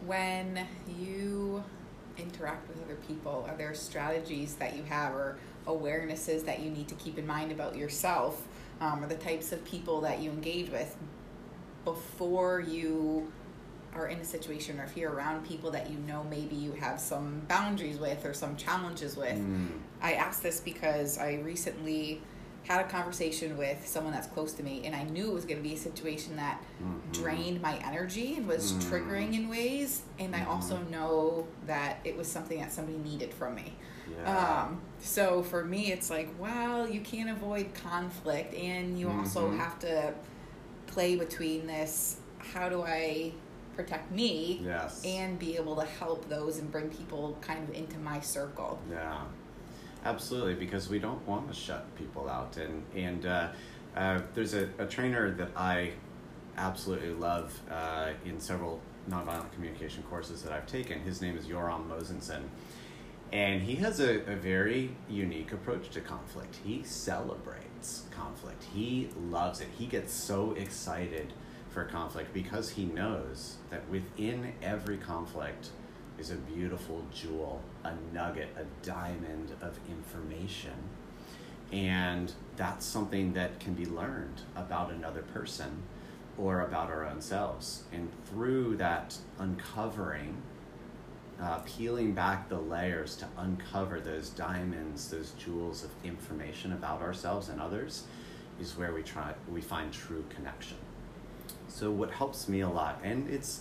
Mm-hmm. 0.00 0.06
When 0.06 0.66
you 0.98 1.62
interact 2.18 2.68
with 2.68 2.82
other 2.82 2.96
people, 3.06 3.46
are 3.48 3.56
there 3.56 3.74
strategies 3.74 4.54
that 4.56 4.74
you 4.76 4.82
have 4.84 5.14
or 5.14 5.38
awarenesses 5.66 6.44
that 6.44 6.60
you 6.60 6.70
need 6.70 6.88
to 6.88 6.94
keep 6.94 7.18
in 7.18 7.26
mind 7.26 7.52
about 7.52 7.76
yourself 7.76 8.46
um, 8.80 9.02
or 9.02 9.06
the 9.06 9.16
types 9.16 9.52
of 9.52 9.64
people 9.64 10.00
that 10.02 10.20
you 10.20 10.30
engage 10.30 10.70
with 10.70 10.96
before 11.84 12.60
you 12.60 13.30
are 13.94 14.08
in 14.08 14.18
a 14.18 14.24
situation 14.24 14.78
or 14.78 14.84
if 14.84 14.96
you're 14.96 15.12
around 15.12 15.46
people 15.46 15.70
that 15.70 15.90
you 15.90 15.96
know 15.98 16.24
maybe 16.24 16.54
you 16.54 16.72
have 16.72 17.00
some 17.00 17.40
boundaries 17.48 17.98
with 17.98 18.24
or 18.24 18.34
some 18.34 18.56
challenges 18.56 19.16
with? 19.16 19.38
Mm. 19.38 19.68
I 20.02 20.14
ask 20.14 20.42
this 20.42 20.60
because 20.60 21.18
I 21.18 21.36
recently 21.36 22.20
had 22.66 22.84
a 22.84 22.88
conversation 22.88 23.56
with 23.56 23.86
someone 23.86 24.12
that's 24.12 24.26
close 24.26 24.52
to 24.54 24.62
me 24.62 24.82
and 24.84 24.94
I 24.94 25.04
knew 25.04 25.28
it 25.30 25.34
was 25.34 25.44
going 25.44 25.58
to 25.58 25.62
be 25.62 25.74
a 25.74 25.78
situation 25.78 26.34
that 26.36 26.60
Mhm. 26.82 27.12
drained 27.12 27.62
my 27.62 27.76
energy 27.78 28.34
and 28.36 28.46
was 28.46 28.72
Mm. 28.72 28.82
triggering 28.90 29.34
in 29.34 29.48
ways 29.48 30.02
and 30.18 30.34
I 30.34 30.44
also 30.44 30.76
Mhm. 30.78 30.90
know 30.90 31.46
that 31.66 31.98
it 32.04 32.16
was 32.16 32.26
something 32.30 32.58
that 32.58 32.72
somebody 32.72 32.98
needed 32.98 33.32
from 33.32 33.54
me. 33.54 33.74
Yeah. 34.10 34.64
Um, 34.64 34.80
so 35.00 35.42
for 35.44 35.64
me 35.64 35.92
it's 35.92 36.10
like, 36.10 36.28
well, 36.40 36.88
you 36.88 37.00
can't 37.00 37.30
avoid 37.30 37.72
conflict 37.74 38.52
and 38.54 38.98
you 38.98 39.08
also 39.10 39.48
Mhm. 39.50 39.58
have 39.58 39.78
to 39.80 40.14
play 40.88 41.16
between 41.16 41.66
this 41.66 42.16
how 42.38 42.68
do 42.68 42.82
I 42.82 43.32
protect 43.76 44.10
me 44.10 44.60
yes. 44.64 45.02
and 45.04 45.38
be 45.38 45.56
able 45.56 45.76
to 45.76 45.84
help 45.84 46.28
those 46.28 46.58
and 46.58 46.70
bring 46.72 46.88
people 46.88 47.36
kind 47.42 47.68
of 47.68 47.74
into 47.74 47.98
my 47.98 48.20
circle. 48.20 48.78
Yeah, 48.90 49.18
absolutely. 50.06 50.54
Because 50.54 50.88
we 50.88 50.98
don't 50.98 51.26
want 51.26 51.48
to 51.48 51.54
shut 51.54 51.94
people 51.96 52.28
out, 52.28 52.56
and 52.56 52.82
and 52.94 53.26
uh, 53.26 53.48
uh, 53.96 54.20
there's 54.34 54.54
a, 54.54 54.68
a 54.78 54.86
trainer 54.86 55.30
that 55.32 55.50
I 55.56 55.92
absolutely 56.56 57.14
love 57.14 57.58
uh, 57.70 58.10
in 58.24 58.40
several 58.40 58.80
nonviolent 59.10 59.52
communication 59.52 60.02
courses 60.04 60.42
that 60.42 60.52
I've 60.52 60.66
taken. 60.66 61.00
His 61.00 61.20
name 61.20 61.36
is 61.36 61.46
Yoram 61.46 61.88
Mosenzon. 61.88 62.42
And 63.32 63.62
he 63.62 63.74
has 63.76 64.00
a, 64.00 64.20
a 64.30 64.36
very 64.36 64.94
unique 65.08 65.52
approach 65.52 65.90
to 65.90 66.00
conflict. 66.00 66.58
He 66.64 66.82
celebrates 66.84 68.04
conflict. 68.10 68.64
He 68.72 69.08
loves 69.30 69.60
it. 69.60 69.68
He 69.76 69.86
gets 69.86 70.12
so 70.12 70.52
excited 70.52 71.32
for 71.70 71.84
conflict 71.84 72.32
because 72.32 72.70
he 72.70 72.84
knows 72.84 73.56
that 73.70 73.88
within 73.90 74.52
every 74.62 74.96
conflict 74.96 75.70
is 76.18 76.30
a 76.30 76.36
beautiful 76.36 77.04
jewel, 77.12 77.62
a 77.86 78.14
nugget, 78.14 78.48
a 78.56 78.64
diamond 78.84 79.52
of 79.60 79.78
information. 79.88 80.74
And 81.72 82.32
that's 82.56 82.86
something 82.86 83.32
that 83.32 83.58
can 83.58 83.74
be 83.74 83.86
learned 83.86 84.42
about 84.54 84.92
another 84.92 85.22
person 85.22 85.82
or 86.38 86.60
about 86.60 86.90
our 86.90 87.06
own 87.06 87.20
selves. 87.20 87.84
And 87.92 88.08
through 88.26 88.76
that 88.76 89.16
uncovering, 89.38 90.36
uh, 91.40 91.58
peeling 91.60 92.12
back 92.12 92.48
the 92.48 92.58
layers 92.58 93.16
to 93.16 93.26
uncover 93.36 94.00
those 94.00 94.30
diamonds, 94.30 95.10
those 95.10 95.32
jewels 95.32 95.84
of 95.84 95.90
information 96.04 96.72
about 96.72 97.02
ourselves 97.02 97.48
and 97.48 97.60
others, 97.60 98.04
is 98.60 98.76
where 98.76 98.92
we 98.92 99.02
try 99.02 99.34
we 99.52 99.60
find 99.60 99.92
true 99.92 100.24
connection. 100.30 100.78
So 101.68 101.90
what 101.90 102.10
helps 102.10 102.48
me 102.48 102.60
a 102.60 102.68
lot, 102.68 103.00
and 103.02 103.28
it's 103.28 103.60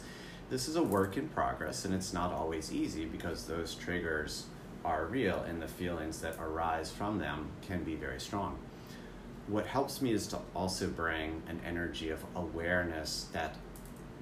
this 0.49 0.67
is 0.67 0.75
a 0.75 0.83
work 0.83 1.17
in 1.17 1.27
progress, 1.29 1.85
and 1.85 1.93
it's 1.93 2.13
not 2.13 2.31
always 2.31 2.71
easy 2.71 3.05
because 3.05 3.45
those 3.45 3.75
triggers 3.75 4.45
are 4.83 5.05
real, 5.05 5.39
and 5.47 5.61
the 5.61 5.67
feelings 5.67 6.21
that 6.21 6.35
arise 6.39 6.91
from 6.91 7.17
them 7.17 7.49
can 7.65 7.83
be 7.83 7.95
very 7.95 8.19
strong. 8.19 8.57
What 9.47 9.65
helps 9.65 10.01
me 10.01 10.11
is 10.11 10.27
to 10.27 10.39
also 10.55 10.87
bring 10.87 11.43
an 11.47 11.59
energy 11.65 12.09
of 12.09 12.23
awareness 12.35 13.27
that 13.33 13.55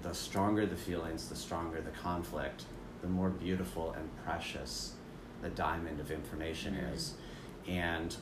the 0.01 0.13
stronger 0.13 0.65
the 0.65 0.75
feelings, 0.75 1.29
the 1.29 1.35
stronger 1.35 1.81
the 1.81 1.91
conflict, 1.91 2.65
the 3.01 3.07
more 3.07 3.29
beautiful 3.29 3.93
and 3.93 4.09
precious 4.23 4.93
the 5.41 5.49
diamond 5.49 5.99
of 5.99 6.11
information 6.11 6.75
Mhm. 6.75 6.93
is. 6.93 7.13
And 7.67 8.15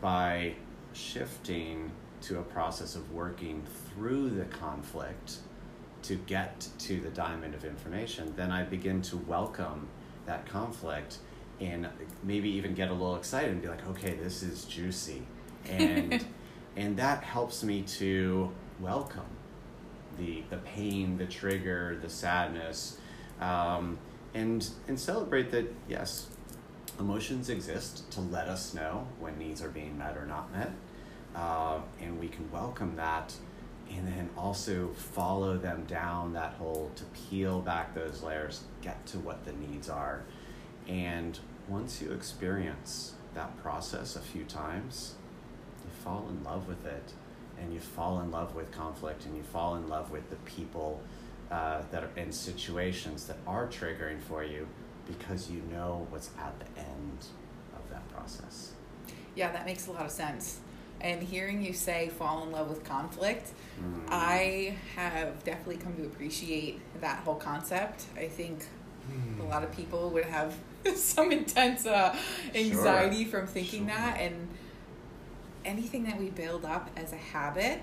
by 0.00 0.56
shifting 0.92 1.92
to 2.22 2.38
a 2.38 2.42
process 2.42 2.96
of 2.96 3.12
working 3.12 3.64
through 3.64 4.30
the 4.30 4.44
conflict 4.44 5.38
to 6.02 6.16
get 6.16 6.68
to 6.78 7.00
the 7.00 7.10
diamond 7.10 7.54
of 7.54 7.64
information, 7.64 8.32
then 8.36 8.50
I 8.50 8.62
begin 8.62 9.02
to 9.02 9.16
welcome 9.16 9.88
that 10.26 10.46
conflict 10.46 11.18
and 11.60 11.88
maybe 12.22 12.48
even 12.50 12.74
get 12.74 12.88
a 12.88 12.92
little 12.92 13.16
excited 13.16 13.50
and 13.50 13.60
be 13.60 13.68
like, 13.68 13.86
okay, 13.88 14.14
this 14.14 14.42
is 14.42 14.64
juicy. 14.64 15.22
And 15.66 16.24
and 16.76 16.96
that 16.96 17.24
helps 17.24 17.64
me 17.64 17.82
to 17.82 18.52
welcome 18.80 19.26
the 20.18 20.42
the 20.50 20.58
pain, 20.58 21.18
the 21.18 21.26
trigger, 21.26 21.98
the 22.00 22.08
sadness, 22.08 22.98
um, 23.40 23.98
and 24.34 24.68
and 24.86 24.98
celebrate 24.98 25.50
that 25.50 25.72
yes, 25.88 26.28
emotions 26.98 27.48
exist 27.48 28.10
to 28.12 28.20
let 28.20 28.48
us 28.48 28.74
know 28.74 29.06
when 29.18 29.38
needs 29.38 29.62
are 29.62 29.70
being 29.70 29.96
met 29.98 30.16
or 30.16 30.26
not 30.26 30.52
met, 30.52 30.72
uh, 31.34 31.78
and 32.00 32.18
we 32.20 32.28
can 32.28 32.50
welcome 32.52 32.96
that, 32.96 33.34
and 33.90 34.06
then 34.06 34.30
also 34.36 34.88
follow 34.88 35.56
them 35.56 35.84
down 35.86 36.32
that 36.34 36.52
hole 36.54 36.90
to 36.96 37.04
peel 37.04 37.60
back 37.60 37.94
those 37.94 38.22
layers, 38.22 38.64
get 38.82 39.04
to 39.06 39.18
what 39.18 39.44
the 39.44 39.52
needs 39.52 39.88
are, 39.88 40.22
and 40.88 41.38
once 41.68 42.00
you 42.00 42.12
experience 42.12 43.14
that 43.34 43.56
process 43.62 44.16
a 44.16 44.20
few 44.20 44.44
times, 44.44 45.14
you 45.84 45.90
fall 46.02 46.26
in 46.30 46.42
love 46.42 46.66
with 46.66 46.86
it 46.86 47.12
and 47.60 47.72
you 47.72 47.80
fall 47.80 48.20
in 48.20 48.30
love 48.30 48.54
with 48.54 48.70
conflict 48.70 49.26
and 49.26 49.36
you 49.36 49.42
fall 49.42 49.76
in 49.76 49.88
love 49.88 50.10
with 50.10 50.28
the 50.30 50.36
people 50.36 51.00
uh, 51.50 51.82
that 51.90 52.04
are 52.04 52.10
in 52.16 52.32
situations 52.32 53.26
that 53.26 53.36
are 53.46 53.66
triggering 53.66 54.20
for 54.20 54.44
you 54.44 54.66
because 55.06 55.50
you 55.50 55.62
know 55.70 56.06
what's 56.10 56.30
at 56.38 56.54
the 56.58 56.80
end 56.80 57.26
of 57.74 57.90
that 57.90 58.06
process. 58.12 58.72
Yeah, 59.34 59.52
that 59.52 59.66
makes 59.66 59.86
a 59.86 59.92
lot 59.92 60.04
of 60.04 60.10
sense. 60.10 60.60
And 61.00 61.22
hearing 61.22 61.62
you 61.64 61.72
say 61.72 62.08
fall 62.08 62.42
in 62.44 62.50
love 62.52 62.68
with 62.68 62.84
conflict, 62.84 63.50
Mm. 63.80 64.08
I 64.08 64.74
have 64.96 65.44
definitely 65.44 65.76
come 65.76 65.94
to 65.96 66.02
appreciate 66.02 66.80
that 67.00 67.20
whole 67.20 67.36
concept. 67.36 68.06
I 68.16 68.26
think 68.26 68.64
a 69.40 69.44
lot 69.44 69.62
of 69.62 69.70
people 69.70 70.10
would 70.10 70.24
have 70.24 70.54
some 70.96 71.30
intense 71.30 71.86
uh, 71.86 72.16
anxiety 72.54 73.24
from 73.24 73.46
thinking 73.46 73.86
Sure. 73.86 73.96
that. 73.96 74.20
And 74.20 74.48
anything 75.64 76.04
that 76.04 76.18
we 76.18 76.30
build 76.30 76.64
up 76.64 76.90
as 76.96 77.12
a 77.12 77.16
habit 77.16 77.82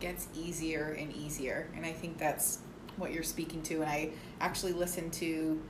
gets 0.00 0.28
easier 0.34 0.96
and 0.98 1.14
easier. 1.14 1.68
And 1.76 1.84
I 1.84 1.92
think 1.92 2.18
that's 2.18 2.58
what 2.96 3.12
you're 3.12 3.22
speaking 3.22 3.62
to. 3.64 3.82
And 3.82 3.90
I 3.90 4.10
actually 4.40 4.72
listened 4.72 5.12
to 5.14 5.60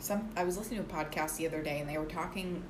some, 0.00 0.28
I 0.36 0.44
was 0.44 0.58
listening 0.58 0.84
to 0.84 0.90
a 0.90 1.04
podcast 1.04 1.36
the 1.36 1.46
other 1.46 1.62
day 1.62 1.80
and 1.80 1.88
they 1.88 1.96
were 1.98 2.04
talking 2.04 2.62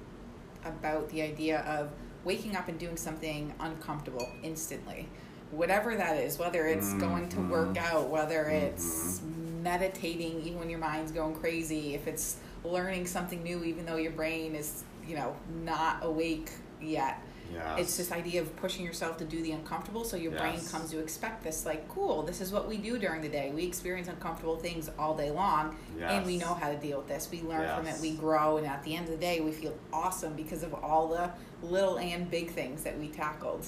about 0.65 1.09
the 1.11 1.23
idea 1.23 1.61
of 1.61 1.91
waking 2.25 2.57
up 2.57 2.69
and 2.69 2.79
doing 2.79 2.97
something 2.97 3.53
uncomfortable 3.61 4.29
instantly. 4.43 5.09
Whatever 5.51 5.95
that 5.97 6.17
is, 6.17 6.39
whether 6.39 6.67
it's 6.67 6.95
going 6.95 7.29
to 7.31 7.41
work 7.43 7.75
Mhm. 7.75 7.79
out, 7.79 8.09
whether 8.09 8.45
it's 8.49 9.21
meditating 9.63 10.43
even 10.43 10.59
when 10.59 10.71
your 10.71 10.79
mind's 10.79 11.13
going 11.13 11.35
crazy, 11.37 11.95
if 11.95 12.07
it's 12.07 12.37
learning 12.65 13.07
something 13.07 13.43
new 13.43 13.63
even 13.65 13.85
though 13.87 13.97
your 13.97 14.13
brain 14.13 14.55
is, 14.55 14.85
you 15.07 15.15
know, 15.17 15.37
not 15.65 15.99
awake 16.03 16.51
yet. 16.81 17.21
Yes. 17.53 17.79
It's 17.79 17.97
this 17.97 18.13
idea 18.13 18.41
of 18.41 18.55
pushing 18.57 18.85
yourself 18.85 19.17
to 19.19 19.25
do 19.25 19.43
the 19.43 19.53
uncomfortable 19.53 20.05
so 20.05 20.17
your 20.17 20.33
brain 20.33 20.61
comes 20.71 20.91
to 20.91 20.99
expect 20.99 21.45
this 21.45 21.65
like, 21.65 21.89
cool, 21.89 22.23
this 22.23 22.41
is 22.41 22.53
what 22.53 22.69
we 22.69 22.77
do 22.77 22.99
during 22.99 23.23
the 23.23 23.29
day. 23.29 23.53
We 23.55 23.65
experience 23.65 24.09
uncomfortable 24.09 24.57
things 24.57 24.91
all 24.99 25.17
day 25.17 25.31
long 25.31 25.77
and 26.01 26.27
we 26.27 26.37
know 26.37 26.55
how 26.55 26.71
to 26.71 26.77
deal 26.77 26.99
with 26.99 27.09
this. 27.09 27.29
We 27.31 27.43
learn 27.43 27.69
from 27.77 27.87
it, 27.87 28.01
we 28.01 28.15
grow, 28.15 28.57
and 28.57 28.67
at 28.67 28.83
the 28.85 28.95
end 28.97 29.07
of 29.07 29.13
the 29.13 29.21
day, 29.21 29.41
we 29.41 29.53
feel 29.53 29.75
awesome 29.93 30.35
because 30.35 30.63
of 30.63 30.75
all 30.75 31.09
the 31.09 31.31
little 31.65 31.99
and 31.99 32.31
big 32.31 32.51
things 32.51 32.83
that 32.85 32.99
we 32.99 33.09
tackled. 33.09 33.67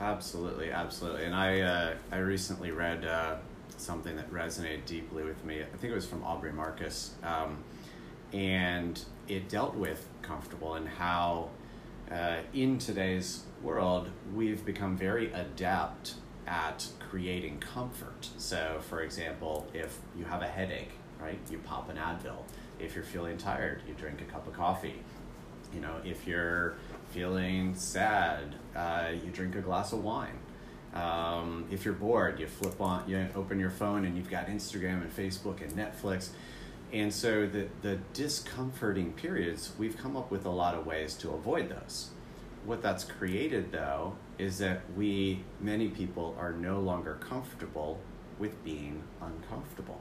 Absolutely, 0.00 0.70
absolutely. 0.70 1.24
And 1.24 1.34
I 1.34 1.60
uh, 1.60 1.94
I 2.10 2.18
recently 2.18 2.70
read 2.70 3.04
uh, 3.04 3.36
something 3.76 4.16
that 4.16 4.30
resonated 4.32 4.84
deeply 4.86 5.22
with 5.22 5.44
me. 5.44 5.62
I 5.62 5.76
think 5.76 5.92
it 5.92 5.94
was 5.94 6.06
from 6.06 6.24
Aubrey 6.24 6.52
Marcus, 6.52 7.12
um, 7.22 7.58
and 8.32 9.02
it 9.28 9.48
dealt 9.48 9.74
with 9.74 10.06
comfortable 10.22 10.74
and 10.74 10.88
how 10.88 11.50
uh, 12.10 12.38
in 12.52 12.78
today's 12.78 13.44
world 13.62 14.10
we've 14.34 14.64
become 14.64 14.96
very 14.96 15.32
adept 15.32 16.14
at 16.46 16.86
creating 17.10 17.58
comfort. 17.58 18.28
So, 18.36 18.80
for 18.88 19.00
example, 19.00 19.66
if 19.72 19.98
you 20.16 20.24
have 20.24 20.42
a 20.42 20.48
headache, 20.48 20.92
right, 21.18 21.38
you 21.50 21.58
pop 21.58 21.88
an 21.88 21.96
Advil. 21.96 22.42
If 22.78 22.94
you're 22.94 23.04
feeling 23.04 23.38
tired, 23.38 23.82
you 23.88 23.94
drink 23.94 24.20
a 24.20 24.24
cup 24.24 24.46
of 24.46 24.52
coffee. 24.52 25.00
You 25.72 25.80
know, 25.80 25.96
if 26.04 26.26
you're 26.26 26.74
feeling 27.12 27.74
sad, 27.74 28.56
uh, 28.76 29.08
you 29.24 29.30
drink 29.30 29.54
a 29.56 29.60
glass 29.60 29.92
of 29.92 30.04
wine. 30.04 30.38
Um, 30.92 31.66
if 31.70 31.84
you're 31.84 31.94
bored, 31.94 32.38
you 32.38 32.46
flip 32.46 32.80
on, 32.80 33.08
you 33.08 33.26
open 33.34 33.58
your 33.58 33.70
phone, 33.70 34.04
and 34.04 34.16
you've 34.16 34.30
got 34.30 34.46
Instagram 34.46 35.02
and 35.02 35.16
Facebook 35.16 35.60
and 35.62 35.72
Netflix. 35.72 36.30
And 36.94 37.12
so 37.12 37.46
the 37.46 37.66
the 37.82 37.98
discomforting 38.12 39.12
periods, 39.12 39.72
we've 39.78 39.96
come 39.96 40.16
up 40.16 40.30
with 40.30 40.46
a 40.46 40.50
lot 40.50 40.74
of 40.74 40.86
ways 40.86 41.14
to 41.16 41.30
avoid 41.32 41.68
those. 41.68 42.10
what 42.64 42.82
that's 42.82 43.04
created 43.04 43.72
though 43.72 44.14
is 44.38 44.58
that 44.58 44.80
we 44.96 45.44
many 45.60 45.88
people 45.88 46.34
are 46.38 46.52
no 46.52 46.80
longer 46.80 47.14
comfortable 47.20 48.00
with 48.38 48.62
being 48.64 49.02
uncomfortable 49.20 50.00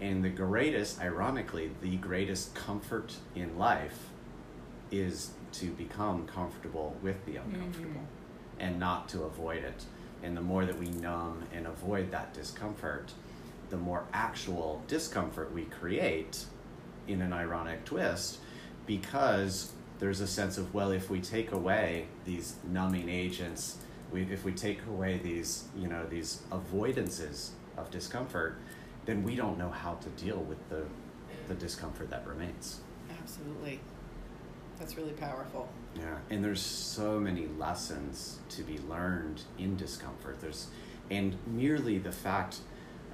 and 0.00 0.22
the 0.24 0.28
greatest 0.28 1.00
ironically 1.00 1.70
the 1.80 1.96
greatest 1.96 2.54
comfort 2.54 3.14
in 3.34 3.56
life 3.56 4.10
is 4.90 5.30
to 5.52 5.70
become 5.72 6.26
comfortable 6.26 6.96
with 7.02 7.24
the 7.24 7.36
uncomfortable 7.36 8.00
mm-hmm. 8.00 8.60
and 8.60 8.78
not 8.78 9.08
to 9.08 9.22
avoid 9.22 9.64
it 9.64 9.84
and 10.22 10.36
the 10.36 10.40
more 10.40 10.64
that 10.66 10.78
we 10.78 10.88
numb 10.88 11.42
and 11.52 11.66
avoid 11.66 12.10
that 12.10 12.32
discomfort 12.34 13.12
the 13.70 13.76
more 13.76 14.04
actual 14.12 14.82
discomfort 14.86 15.52
we 15.52 15.64
create 15.64 16.44
in 17.08 17.22
an 17.22 17.32
ironic 17.32 17.84
twist 17.84 18.38
because 18.86 19.72
there's 19.98 20.20
a 20.20 20.26
sense 20.26 20.58
of 20.58 20.72
well 20.74 20.90
if 20.90 21.10
we 21.10 21.20
take 21.20 21.52
away 21.52 22.06
these 22.24 22.56
numbing 22.64 23.08
agents 23.08 23.78
we, 24.12 24.22
if 24.22 24.44
we 24.44 24.52
take 24.52 24.84
away 24.86 25.18
these 25.22 25.64
you 25.76 25.88
know 25.88 26.04
these 26.06 26.42
avoidances 26.50 27.50
of 27.76 27.90
discomfort 27.90 28.56
then 29.04 29.22
we 29.22 29.36
don't 29.36 29.56
know 29.56 29.70
how 29.70 29.94
to 29.94 30.08
deal 30.10 30.38
with 30.38 30.68
the 30.68 30.84
the 31.48 31.54
discomfort 31.54 32.10
that 32.10 32.26
remains. 32.26 32.80
Absolutely. 33.22 33.78
That's 34.80 34.96
really 34.96 35.12
powerful. 35.12 35.68
Yeah 35.94 36.16
and 36.30 36.44
there's 36.44 36.62
so 36.62 37.18
many 37.18 37.46
lessons 37.58 38.38
to 38.50 38.62
be 38.62 38.78
learned 38.88 39.42
in 39.58 39.76
discomfort. 39.76 40.40
There's 40.40 40.68
and 41.10 41.36
merely 41.46 41.98
the 41.98 42.12
fact 42.12 42.58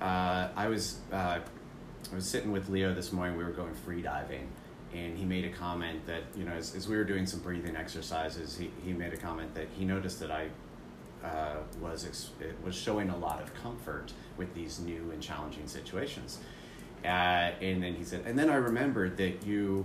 uh, 0.01 0.49
i 0.57 0.69
was 0.69 0.99
uh, 1.13 1.39
i 2.11 2.15
was 2.15 2.27
sitting 2.27 2.53
with 2.53 2.69
leo 2.69 2.95
this 2.95 3.13
morning. 3.13 3.37
We 3.37 3.45
were 3.45 3.51
going 3.51 3.75
free 3.75 4.03
diving 4.03 4.49
and 4.95 5.17
he 5.17 5.25
made 5.25 5.45
a 5.45 5.51
comment 5.51 6.07
that 6.07 6.23
you 6.37 6.45
know 6.45 6.53
as, 6.53 6.75
as 6.75 6.89
we 6.89 6.97
were 6.97 7.05
doing 7.05 7.27
some 7.27 7.41
breathing 7.41 7.77
exercises 7.77 8.57
he, 8.57 8.71
he 8.85 8.93
made 8.93 9.13
a 9.13 9.17
comment 9.17 9.55
that 9.55 9.69
he 9.77 9.85
noticed 9.85 10.21
that 10.21 10.31
i 10.31 10.49
uh, 11.25 11.57
was 11.81 12.05
ex- 12.05 12.31
was 12.65 12.75
showing 12.75 13.09
a 13.11 13.17
lot 13.17 13.41
of 13.41 13.55
comfort 13.55 14.13
with 14.37 14.53
these 14.55 14.81
new 14.81 15.11
and 15.13 15.23
challenging 15.23 15.69
situations. 15.69 16.39
Uh, 17.05 17.53
and 17.61 17.83
then 17.83 17.95
he 17.95 18.05
said 18.05 18.23
and 18.27 18.39
then 18.39 18.49
i 18.49 18.55
remembered 18.55 19.17
that 19.17 19.45
you 19.45 19.85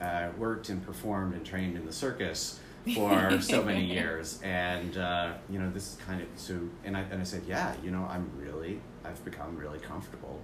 uh, 0.00 0.28
worked 0.38 0.70
and 0.70 0.84
performed 0.84 1.34
and 1.34 1.44
trained 1.44 1.76
in 1.76 1.84
the 1.84 1.92
circus 1.92 2.58
for 2.94 3.40
so 3.40 3.62
many 3.62 3.84
years 3.84 4.40
and 4.42 4.96
uh, 4.98 5.32
you 5.48 5.58
know 5.58 5.70
this 5.70 5.92
is 5.92 5.98
kind 6.06 6.20
of 6.20 6.28
so 6.36 6.58
and 6.84 6.96
I, 6.96 7.00
and 7.10 7.20
I 7.20 7.24
said 7.24 7.42
yeah 7.46 7.74
you 7.82 7.90
know 7.90 8.06
i'm 8.10 8.30
really 8.36 8.80
i've 9.04 9.24
become 9.24 9.56
really 9.56 9.78
comfortable 9.78 10.40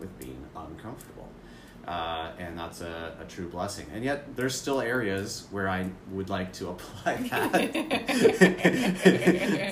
with 0.00 0.18
being 0.18 0.44
uncomfortable 0.56 1.28
uh, 1.86 2.30
and 2.38 2.56
that's 2.56 2.80
a, 2.80 3.16
a, 3.20 3.24
true 3.24 3.48
blessing. 3.48 3.86
And 3.92 4.04
yet, 4.04 4.36
there's 4.36 4.54
still 4.54 4.80
areas 4.80 5.48
where 5.50 5.68
I 5.68 5.90
would 6.12 6.30
like 6.30 6.52
to 6.54 6.68
apply 6.70 7.16
that. 7.16 7.72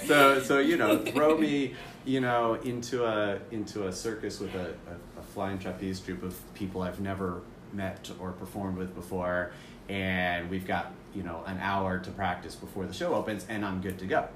so, 0.08 0.42
so 0.42 0.58
you 0.58 0.76
know, 0.76 0.98
throw 0.98 1.38
me, 1.38 1.74
you 2.04 2.20
know, 2.20 2.54
into 2.54 3.04
a 3.04 3.38
into 3.52 3.86
a 3.86 3.92
circus 3.92 4.40
with 4.40 4.52
a, 4.56 4.74
a, 4.88 5.20
a 5.20 5.22
flying 5.22 5.60
trapeze 5.60 6.00
troupe 6.00 6.24
of 6.24 6.36
people 6.54 6.82
I've 6.82 7.00
never 7.00 7.42
met 7.72 8.10
or 8.18 8.32
performed 8.32 8.76
with 8.76 8.92
before, 8.96 9.52
and 9.90 10.48
we've 10.48 10.66
got 10.66 10.92
you 11.14 11.22
know 11.22 11.42
an 11.46 11.58
hour 11.58 11.98
to 11.98 12.10
practice 12.12 12.54
before 12.54 12.86
the 12.86 12.94
show 12.94 13.14
opens, 13.14 13.44
and 13.48 13.64
I'm 13.64 13.80
good 13.80 13.98
to 13.98 14.06
go. 14.06 14.28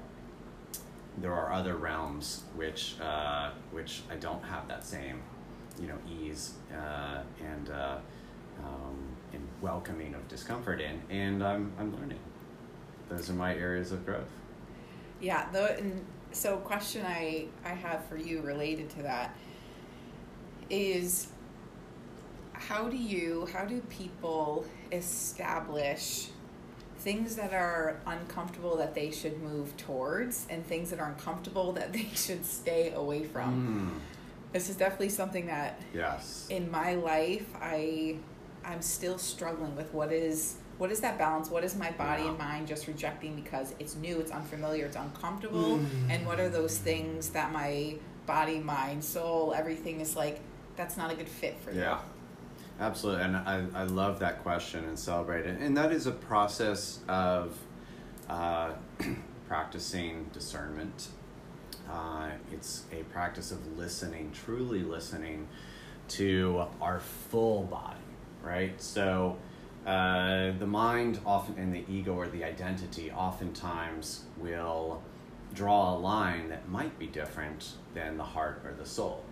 There 1.17 1.33
are 1.33 1.53
other 1.53 1.77
realms 1.77 2.43
which 2.55 2.95
uh, 3.01 3.51
which 3.71 4.01
I 4.11 4.17
don't 4.17 4.43
have 4.43 4.67
that 4.67 4.85
same 4.85 5.21
you 5.81 5.87
know 5.87 5.97
ease 6.07 6.53
uh, 6.73 7.21
and 7.41 7.69
uh, 7.69 7.97
um, 8.63 8.97
and 9.33 9.47
welcoming 9.61 10.13
of 10.13 10.27
discomfort 10.27 10.81
in, 10.81 11.01
and 11.09 11.41
I'm 11.41 11.71
I'm 11.79 11.95
learning. 11.95 12.19
Those 13.09 13.29
are 13.29 13.33
my 13.33 13.55
areas 13.55 13.91
of 13.93 14.05
growth. 14.05 14.27
Yeah, 15.21 15.49
the 15.51 15.77
and 15.77 16.05
so 16.33 16.57
question 16.57 17.05
I 17.05 17.47
I 17.63 17.69
have 17.69 18.03
for 18.05 18.17
you 18.17 18.41
related 18.41 18.89
to 18.91 19.03
that 19.03 19.33
is 20.69 21.27
how 22.59 22.87
do 22.87 22.97
you 22.97 23.47
how 23.53 23.65
do 23.65 23.81
people 23.89 24.65
establish 24.91 26.27
things 26.99 27.35
that 27.35 27.53
are 27.53 27.99
uncomfortable 28.07 28.77
that 28.77 28.95
they 28.95 29.11
should 29.11 29.41
move 29.41 29.75
towards 29.77 30.47
and 30.49 30.65
things 30.65 30.89
that 30.89 30.99
are 30.99 31.09
uncomfortable 31.09 31.71
that 31.73 31.93
they 31.93 32.09
should 32.15 32.45
stay 32.45 32.91
away 32.91 33.23
from? 33.23 34.01
Mm 34.01 34.15
this 34.55 34.69
is 34.69 34.77
definitely 34.77 35.09
something 35.09 35.47
that 35.47 35.81
yes. 35.93 36.47
in 36.49 36.71
my 36.71 36.95
life 36.95 37.45
i 37.59 38.15
i'm 38.63 38.81
still 38.81 39.17
struggling 39.17 39.75
with 39.75 39.93
what 39.93 40.13
is 40.13 40.55
what 40.77 40.91
is 40.91 40.99
that 40.99 41.17
balance? 41.17 41.49
What 41.49 41.63
is 41.63 41.73
my 41.77 41.91
body 41.91 42.23
yeah. 42.23 42.29
and 42.29 42.37
mind 42.37 42.67
just 42.67 42.87
rejecting 42.87 43.33
because 43.33 43.73
it's 43.79 43.95
new 43.95 44.19
it's 44.19 44.31
unfamiliar 44.31 44.85
it's 44.85 44.97
uncomfortable? 44.97 45.79
Mm. 45.79 46.09
and 46.09 46.25
what 46.25 46.39
are 46.39 46.49
those 46.49 46.77
things 46.77 47.29
that 47.29 47.53
my 47.53 47.95
body 48.25 48.59
mind 48.59 49.03
soul 49.03 49.53
everything 49.53 50.01
is 50.01 50.15
like 50.15 50.39
that's 50.75 50.97
not 50.97 51.11
a 51.11 51.15
good 51.15 51.29
fit 51.29 51.57
for 51.59 51.71
yeah 51.71 51.99
absolutely 52.79 53.23
and 53.23 53.37
I, 53.37 53.65
I 53.73 53.83
love 53.83 54.19
that 54.19 54.43
question 54.43 54.83
and 54.85 54.97
celebrate 54.97 55.45
it 55.45 55.59
and 55.59 55.75
that 55.77 55.91
is 55.91 56.07
a 56.07 56.11
process 56.11 56.99
of 57.07 57.57
uh, 58.29 58.71
practicing 59.47 60.29
discernment 60.33 61.09
uh, 61.89 62.29
it's 62.51 62.83
a 62.91 63.03
practice 63.03 63.51
of 63.51 63.77
listening, 63.77 64.31
truly 64.33 64.81
listening 64.81 65.47
to 66.07 66.63
our 66.81 66.99
full 66.99 67.63
body, 67.63 67.97
right? 68.43 68.79
So 68.81 69.37
uh, 69.85 70.51
the 70.57 70.67
mind 70.67 71.19
often 71.25 71.55
and 71.57 71.73
the 71.73 71.83
ego 71.89 72.13
or 72.13 72.27
the 72.27 72.43
identity 72.43 73.11
oftentimes 73.11 74.23
will 74.37 75.01
draw 75.53 75.95
a 75.95 75.97
line 75.97 76.49
that 76.49 76.67
might 76.69 76.97
be 76.97 77.07
different 77.07 77.73
than 77.93 78.17
the 78.17 78.23
heart 78.23 78.61
or 78.65 78.73
the 78.73 78.85
soul. 78.85 79.23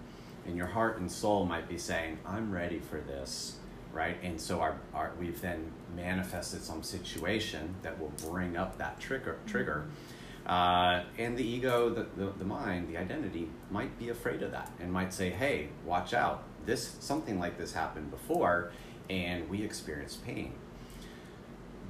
And 0.46 0.58
your 0.58 0.68
heart 0.68 1.00
and 1.00 1.12
soul 1.12 1.46
might 1.46 1.70
be 1.70 1.78
saying, 1.78 2.20
I'm 2.26 2.52
ready 2.52 2.80
for 2.80 3.00
this, 3.00 3.58
right? 3.94 4.18
And 4.24 4.40
so 4.40 4.60
our, 4.60 4.78
our 4.94 5.14
we've 5.20 5.40
then 5.42 5.72
manifested 5.96 6.64
some 6.64 6.84
situation 6.84 7.76
that 7.82 8.00
will 8.00 8.12
bring 8.30 8.58
up 8.58 8.78
that 8.78 9.00
trigger 9.00 9.38
trigger. 9.46 9.86
Mm-hmm 9.88 10.20
uh, 10.46 11.04
and 11.18 11.38
the 11.38 11.48
ego, 11.48 11.90
the, 11.90 12.06
the, 12.18 12.32
the 12.38 12.44
mind, 12.46 12.90
the 12.90 12.98
identity 12.98 13.48
might 13.72 13.98
be 13.98 14.10
afraid 14.10 14.44
of 14.44 14.52
that 14.52 14.70
and 14.80 14.92
might 14.92 15.14
say, 15.14 15.30
hey, 15.30 15.70
watch 15.86 16.14
out. 16.14 16.44
This 16.66 16.96
something 17.00 17.40
like 17.40 17.58
this 17.58 17.74
happened 17.74 18.12
before 18.12 18.72
and 19.10 19.50
we 19.50 19.64
experienced 19.64 20.24
pain. 20.26 20.54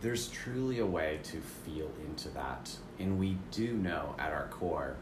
There's 0.01 0.27
truly 0.27 0.79
a 0.79 0.85
way 0.85 1.19
to 1.23 1.37
feel 1.37 1.89
into 2.05 2.29
that. 2.29 2.75
And 2.99 3.17
we 3.17 3.37
do 3.51 3.73
know 3.73 4.15
at 4.19 4.31
our 4.31 4.47
core 4.49 4.97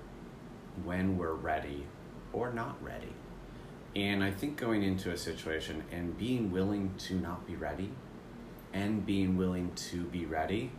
when 0.85 1.17
we're 1.17 1.33
ready 1.33 1.85
or 2.31 2.53
not 2.53 2.81
ready. 2.81 3.13
And 3.95 4.23
I 4.23 4.31
think 4.31 4.57
going 4.57 4.83
into 4.83 5.11
a 5.11 5.17
situation 5.17 5.83
and 5.91 6.17
being 6.17 6.51
willing 6.51 6.93
to 7.07 7.15
not 7.15 7.45
be 7.45 7.55
ready 7.55 7.89
and 8.73 9.05
being 9.05 9.35
willing 9.35 9.71
to 9.75 10.03
be 10.05 10.25
ready 10.25 10.71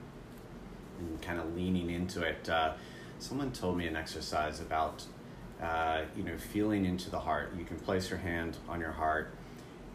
and 0.98 1.20
kind 1.20 1.38
of 1.38 1.54
leaning 1.54 1.90
into 1.90 2.22
it. 2.22 2.48
Uh, 2.48 2.72
someone 3.18 3.52
told 3.52 3.76
me 3.76 3.86
an 3.86 3.96
exercise 3.96 4.60
about 4.60 5.04
uh, 5.62 6.02
you 6.16 6.24
know 6.24 6.36
feeling 6.36 6.84
into 6.84 7.10
the 7.10 7.20
heart. 7.20 7.52
You 7.56 7.64
can 7.64 7.78
place 7.78 8.10
your 8.10 8.18
hand 8.18 8.56
on 8.68 8.80
your 8.80 8.92
heart, 8.92 9.32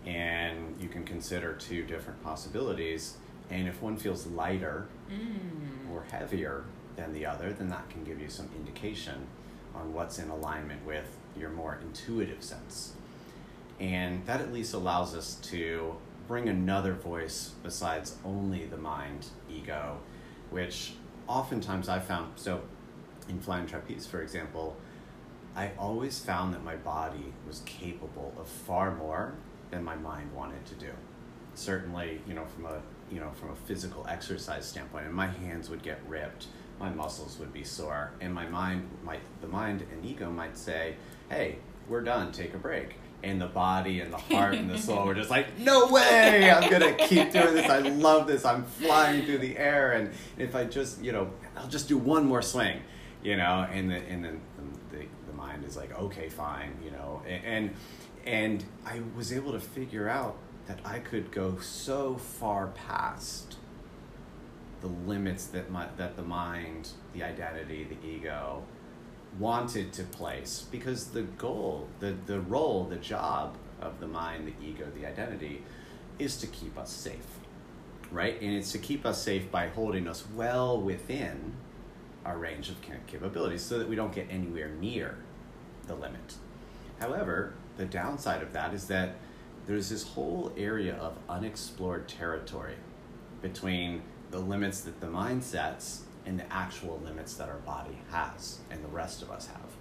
and 0.05 0.75
you 0.79 0.87
can 0.87 1.03
consider 1.03 1.53
two 1.53 1.83
different 1.83 2.23
possibilities. 2.23 3.15
And 3.49 3.67
if 3.67 3.81
one 3.81 3.97
feels 3.97 4.27
lighter 4.27 4.87
mm. 5.09 5.91
or 5.91 6.03
heavier 6.11 6.65
than 6.95 7.13
the 7.13 7.25
other, 7.25 7.53
then 7.53 7.69
that 7.69 7.89
can 7.89 8.03
give 8.03 8.19
you 8.19 8.29
some 8.29 8.49
indication 8.57 9.27
on 9.73 9.93
what's 9.93 10.19
in 10.19 10.29
alignment 10.29 10.85
with 10.85 11.17
your 11.39 11.49
more 11.49 11.77
intuitive 11.81 12.43
sense. 12.43 12.93
And 13.79 14.25
that 14.25 14.41
at 14.41 14.51
least 14.51 14.73
allows 14.73 15.15
us 15.15 15.35
to 15.43 15.95
bring 16.27 16.49
another 16.49 16.93
voice 16.93 17.53
besides 17.63 18.15
only 18.25 18.65
the 18.65 18.77
mind, 18.77 19.27
ego, 19.49 19.99
which 20.49 20.93
oftentimes 21.27 21.87
I 21.87 21.99
found 21.99 22.33
so 22.35 22.61
in 23.29 23.39
flying 23.39 23.67
trapeze, 23.67 24.05
for 24.07 24.21
example, 24.21 24.77
I 25.55 25.71
always 25.77 26.19
found 26.19 26.53
that 26.53 26.63
my 26.63 26.75
body 26.75 27.33
was 27.47 27.61
capable 27.65 28.33
of 28.37 28.47
far 28.47 28.95
more 28.95 29.33
than 29.71 29.83
my 29.83 29.95
mind 29.95 30.31
wanted 30.33 30.65
to 30.67 30.75
do. 30.75 30.91
Certainly, 31.55 32.21
you 32.27 32.33
know, 32.33 32.45
from 32.45 32.65
a 32.65 32.81
you 33.11 33.19
know 33.19 33.31
from 33.31 33.51
a 33.51 33.55
physical 33.55 34.05
exercise 34.07 34.65
standpoint, 34.65 35.05
and 35.05 35.13
my 35.15 35.27
hands 35.27 35.69
would 35.69 35.81
get 35.81 35.99
ripped, 36.07 36.47
my 36.79 36.89
muscles 36.89 37.39
would 37.39 37.51
be 37.51 37.63
sore, 37.63 38.11
and 38.21 38.33
my 38.33 38.47
mind 38.47 38.87
might 39.03 39.21
the 39.41 39.47
mind 39.47 39.83
and 39.91 40.05
ego 40.05 40.29
might 40.29 40.57
say, 40.57 40.95
"Hey, 41.29 41.59
we're 41.89 42.01
done. 42.01 42.31
Take 42.31 42.53
a 42.53 42.59
break." 42.59 42.95
And 43.23 43.41
the 43.41 43.47
body 43.47 43.99
and 43.99 44.13
the 44.13 44.17
heart 44.17 44.53
and 44.55 44.69
the 44.69 44.77
soul 44.77 45.05
were 45.05 45.15
just 45.15 45.29
like, 45.29 45.57
no 45.59 45.87
way, 45.87 46.49
I'm 46.51 46.69
gonna 46.69 46.93
keep 46.93 47.31
doing 47.31 47.53
this. 47.55 47.69
I 47.69 47.79
love 47.79 48.27
this. 48.27 48.45
I'm 48.45 48.63
flying 48.63 49.25
through 49.25 49.39
the 49.39 49.57
air, 49.57 49.93
and 49.93 50.11
if 50.37 50.55
I 50.55 50.65
just, 50.65 51.03
you 51.03 51.11
know, 51.11 51.31
I'll 51.55 51.67
just 51.67 51.87
do 51.87 51.97
one 51.97 52.25
more 52.25 52.41
swing, 52.41 52.81
you 53.23 53.35
know, 53.35 53.67
and 53.71 53.89
the 53.89 53.95
and 53.95 54.23
then 54.23 54.41
the, 54.91 54.97
the, 54.97 55.05
the 55.27 55.33
mind 55.33 55.65
is 55.65 55.75
like, 55.75 55.97
okay, 55.99 56.29
fine, 56.29 56.77
you 56.83 56.91
know, 56.91 57.21
and 57.27 57.71
and 58.25 58.63
I 58.85 59.01
was 59.15 59.31
able 59.31 59.53
to 59.53 59.59
figure 59.59 60.07
out 60.09 60.37
that 60.67 60.79
I 60.83 60.99
could 60.99 61.31
go 61.31 61.59
so 61.59 62.15
far 62.17 62.67
past 62.67 63.55
the 64.81 64.87
limits 64.87 65.45
that 65.47 65.71
my, 65.71 65.87
that 65.97 66.15
the 66.15 66.21
mind, 66.23 66.89
the 67.13 67.23
identity, 67.23 67.85
the 67.85 68.07
ego 68.07 68.63
wanted 69.39 69.93
to 69.93 70.03
place 70.03 70.65
because 70.71 71.07
the 71.07 71.23
goal, 71.23 71.87
the, 71.99 72.15
the 72.25 72.39
role, 72.41 72.85
the 72.85 72.95
job 72.97 73.57
of 73.81 73.99
the 73.99 74.07
mind, 74.07 74.47
the 74.47 74.65
ego, 74.65 74.87
the 74.95 75.05
identity 75.05 75.63
is 76.19 76.37
to 76.37 76.47
keep 76.47 76.77
us 76.77 76.91
safe, 76.91 77.39
right? 78.11 78.41
And 78.41 78.53
it's 78.53 78.71
to 78.71 78.79
keep 78.79 79.05
us 79.05 79.21
safe 79.21 79.51
by 79.51 79.67
holding 79.67 80.07
us 80.07 80.25
well 80.35 80.79
within 80.81 81.53
our 82.25 82.37
range 82.37 82.69
of 82.69 82.75
capabilities 83.07 83.61
so 83.61 83.79
that 83.79 83.87
we 83.87 83.95
don't 83.95 84.13
get 84.13 84.27
anywhere 84.29 84.69
near 84.69 85.17
the 85.85 85.95
limit. 85.95 86.35
However, 86.99 87.53
the 87.77 87.85
downside 87.85 88.41
of 88.41 88.53
that 88.53 88.73
is 88.73 88.87
that 88.87 89.15
there's 89.67 89.89
this 89.89 90.03
whole 90.03 90.51
area 90.57 90.95
of 90.95 91.17
unexplored 91.29 92.07
territory 92.07 92.75
between 93.41 94.01
the 94.31 94.39
limits 94.39 94.81
that 94.81 94.99
the 94.99 95.07
mind 95.07 95.43
sets 95.43 96.03
and 96.27 96.37
the 96.37 96.53
actual 96.53 96.99
limits 97.03 97.35
that 97.35 97.47
our 97.47 97.59
body 97.59 97.97
has 98.11 98.59
and 98.69 98.83
the 98.83 98.89
rest 98.89 99.21
of 99.21 99.31
us 99.31 99.47
have. 99.47 99.71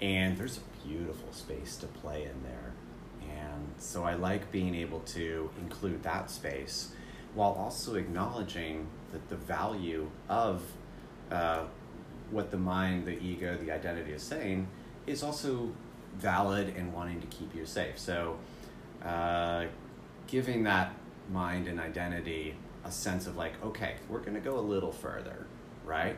And 0.00 0.36
there's 0.36 0.58
a 0.58 0.88
beautiful 0.88 1.32
space 1.32 1.76
to 1.76 1.86
play 1.86 2.24
in 2.24 2.42
there. 2.42 2.72
And 3.20 3.68
so 3.76 4.02
I 4.02 4.14
like 4.14 4.50
being 4.50 4.74
able 4.74 5.00
to 5.00 5.50
include 5.60 6.02
that 6.02 6.30
space 6.30 6.92
while 7.34 7.52
also 7.52 7.94
acknowledging 7.94 8.88
that 9.12 9.28
the 9.28 9.36
value 9.36 10.10
of 10.28 10.62
uh, 11.30 11.64
what 12.30 12.50
the 12.50 12.56
mind, 12.56 13.06
the 13.06 13.22
ego, 13.22 13.56
the 13.56 13.70
identity 13.70 14.12
is 14.12 14.22
saying 14.22 14.66
is 15.06 15.22
also 15.22 15.72
valid 16.16 16.74
and 16.76 16.92
wanting 16.92 17.20
to 17.20 17.26
keep 17.28 17.54
you 17.54 17.66
safe. 17.66 17.98
So, 17.98 18.38
uh, 19.04 19.66
giving 20.26 20.62
that 20.64 20.94
mind 21.30 21.68
and 21.68 21.78
identity 21.78 22.54
a 22.84 22.90
sense 22.90 23.26
of 23.26 23.36
like, 23.36 23.52
okay, 23.64 23.96
we're 24.08 24.20
going 24.20 24.34
to 24.34 24.40
go 24.40 24.58
a 24.58 24.60
little 24.60 24.92
further, 24.92 25.46
right? 25.84 26.16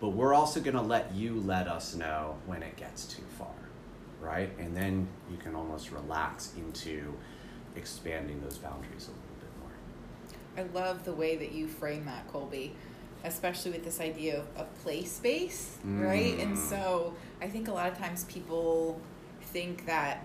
But 0.00 0.10
we're 0.10 0.34
also 0.34 0.60
going 0.60 0.76
to 0.76 0.82
let 0.82 1.14
you 1.14 1.40
let 1.40 1.68
us 1.68 1.94
know 1.94 2.36
when 2.46 2.62
it 2.62 2.76
gets 2.76 3.06
too 3.06 3.24
far, 3.38 3.54
right? 4.20 4.50
And 4.58 4.76
then 4.76 5.08
you 5.30 5.36
can 5.36 5.54
almost 5.54 5.90
relax 5.90 6.52
into 6.56 7.14
expanding 7.76 8.40
those 8.42 8.58
boundaries 8.58 9.08
a 9.08 9.12
little 9.12 9.36
bit 9.40 9.50
more. 9.60 10.84
I 10.84 10.86
love 10.86 11.04
the 11.04 11.14
way 11.14 11.36
that 11.36 11.52
you 11.52 11.68
frame 11.68 12.04
that, 12.06 12.28
Colby 12.28 12.74
especially 13.24 13.70
with 13.70 13.84
this 13.84 14.00
idea 14.00 14.38
of, 14.38 14.46
of 14.56 14.82
play 14.82 15.02
space, 15.02 15.78
mm. 15.84 16.04
right? 16.04 16.38
And 16.38 16.56
mm. 16.56 16.68
so 16.68 17.14
I 17.40 17.48
think 17.48 17.68
a 17.68 17.72
lot 17.72 17.90
of 17.90 17.98
times 17.98 18.24
people 18.24 19.00
think 19.40 19.86
that 19.86 20.24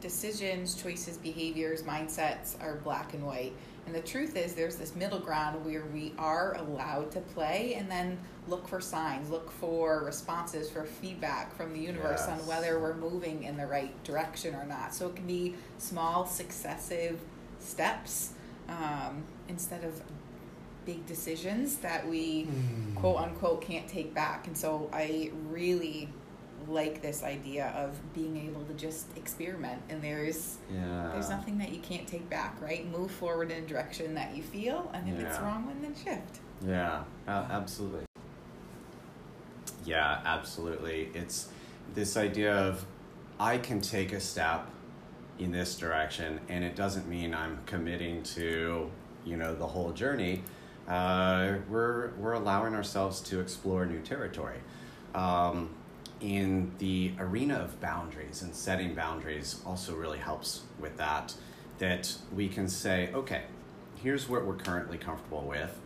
decisions, 0.00 0.74
choices, 0.74 1.16
behaviors, 1.16 1.82
mindsets 1.82 2.60
are 2.60 2.76
black 2.76 3.14
and 3.14 3.24
white. 3.24 3.52
And 3.86 3.94
the 3.94 4.00
truth 4.00 4.36
is, 4.36 4.54
there's 4.54 4.76
this 4.76 4.94
middle 4.94 5.18
ground 5.18 5.64
where 5.64 5.84
we 5.86 6.12
are 6.16 6.54
allowed 6.54 7.10
to 7.12 7.20
play 7.20 7.74
and 7.74 7.90
then 7.90 8.18
look 8.46 8.68
for 8.68 8.80
signs, 8.80 9.28
look 9.28 9.50
for 9.50 10.04
responses, 10.04 10.70
for 10.70 10.84
feedback 10.84 11.54
from 11.56 11.72
the 11.72 11.80
universe 11.80 12.24
yes. 12.26 12.40
on 12.40 12.46
whether 12.46 12.78
we're 12.78 12.94
moving 12.94 13.42
in 13.42 13.56
the 13.56 13.66
right 13.66 13.92
direction 14.04 14.54
or 14.54 14.64
not. 14.64 14.94
So 14.94 15.08
it 15.08 15.16
can 15.16 15.26
be 15.26 15.54
small, 15.78 16.26
successive 16.26 17.20
steps 17.58 18.34
um, 18.68 19.24
instead 19.48 19.84
of 19.84 20.00
big 20.84 21.04
decisions 21.06 21.76
that 21.76 22.08
we 22.08 22.44
mm. 22.44 22.94
quote 22.96 23.16
unquote 23.16 23.62
can't 23.62 23.88
take 23.88 24.14
back. 24.14 24.46
And 24.46 24.56
so 24.56 24.88
I 24.92 25.30
really 25.48 26.08
like 26.68 27.02
this 27.02 27.22
idea 27.22 27.72
of 27.76 27.98
being 28.14 28.36
able 28.36 28.64
to 28.64 28.74
just 28.74 29.06
experiment 29.16 29.80
and 29.88 30.02
there's 30.02 30.58
yeah. 30.72 31.10
there's 31.12 31.28
nothing 31.28 31.58
that 31.58 31.70
you 31.70 31.80
can't 31.80 32.06
take 32.06 32.28
back 32.28 32.56
right 32.60 32.90
move 32.90 33.10
forward 33.10 33.50
in 33.50 33.64
a 33.64 33.66
direction 33.66 34.14
that 34.14 34.36
you 34.36 34.42
feel 34.42 34.90
and 34.94 35.08
if 35.08 35.18
yeah. 35.18 35.28
it's 35.28 35.38
wrong 35.40 35.70
then 35.82 35.94
shift 35.94 36.40
yeah 36.66 37.02
uh, 37.28 37.46
absolutely 37.50 38.04
yeah 39.84 40.20
absolutely 40.24 41.10
it's 41.14 41.48
this 41.94 42.16
idea 42.16 42.54
of 42.54 42.84
i 43.40 43.58
can 43.58 43.80
take 43.80 44.12
a 44.12 44.20
step 44.20 44.68
in 45.38 45.50
this 45.50 45.76
direction 45.76 46.38
and 46.48 46.62
it 46.64 46.76
doesn't 46.76 47.08
mean 47.08 47.34
i'm 47.34 47.58
committing 47.66 48.22
to 48.22 48.90
you 49.24 49.36
know 49.36 49.54
the 49.54 49.66
whole 49.66 49.92
journey 49.92 50.42
uh, 50.88 51.54
we're, 51.68 52.10
we're 52.18 52.32
allowing 52.32 52.74
ourselves 52.74 53.20
to 53.20 53.40
explore 53.40 53.86
new 53.86 54.00
territory. 54.00 54.58
Um, 55.14 55.70
in 56.22 56.72
the 56.78 57.12
arena 57.18 57.56
of 57.56 57.80
boundaries 57.80 58.42
and 58.42 58.54
setting 58.54 58.94
boundaries 58.94 59.60
also 59.66 59.94
really 59.94 60.18
helps 60.18 60.62
with 60.80 60.96
that. 60.96 61.34
That 61.78 62.14
we 62.34 62.48
can 62.48 62.68
say, 62.68 63.10
okay, 63.12 63.42
here's 64.02 64.28
what 64.28 64.46
we're 64.46 64.56
currently 64.56 64.98
comfortable 64.98 65.42
with. 65.42 65.78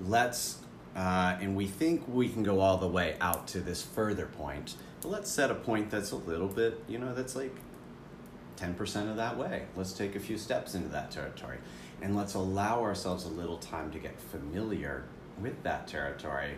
Let's, 0.00 0.58
uh, 0.94 1.36
and 1.40 1.56
we 1.56 1.66
think 1.66 2.04
we 2.06 2.28
can 2.28 2.42
go 2.42 2.60
all 2.60 2.76
the 2.76 2.88
way 2.88 3.16
out 3.20 3.48
to 3.48 3.60
this 3.60 3.82
further 3.82 4.26
point, 4.26 4.74
but 5.00 5.08
let's 5.08 5.30
set 5.30 5.50
a 5.50 5.54
point 5.54 5.90
that's 5.90 6.10
a 6.10 6.16
little 6.16 6.48
bit, 6.48 6.82
you 6.86 6.98
know, 6.98 7.14
that's 7.14 7.34
like 7.34 7.54
10% 8.58 9.10
of 9.10 9.16
that 9.16 9.38
way. 9.38 9.66
Let's 9.74 9.92
take 9.92 10.16
a 10.16 10.20
few 10.20 10.36
steps 10.36 10.74
into 10.74 10.88
that 10.88 11.10
territory 11.10 11.58
and 12.02 12.14
let's 12.14 12.34
allow 12.34 12.82
ourselves 12.82 13.24
a 13.24 13.28
little 13.28 13.58
time 13.58 13.90
to 13.92 13.98
get 13.98 14.20
familiar 14.20 15.04
with 15.40 15.62
that 15.62 15.86
territory 15.88 16.54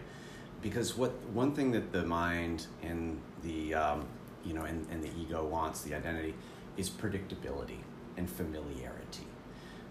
because 0.62 0.96
what 0.96 1.12
one 1.32 1.54
thing 1.54 1.70
that 1.72 1.92
the 1.92 2.04
mind 2.04 2.66
and 2.82 3.18
the 3.42 3.74
um, 3.74 4.06
you 4.44 4.54
know 4.54 4.64
and, 4.64 4.86
and 4.90 5.02
the 5.02 5.10
ego 5.18 5.44
wants 5.44 5.82
the 5.82 5.94
identity 5.94 6.34
is 6.76 6.88
predictability 6.88 7.78
and 8.16 8.28
familiarity 8.28 9.26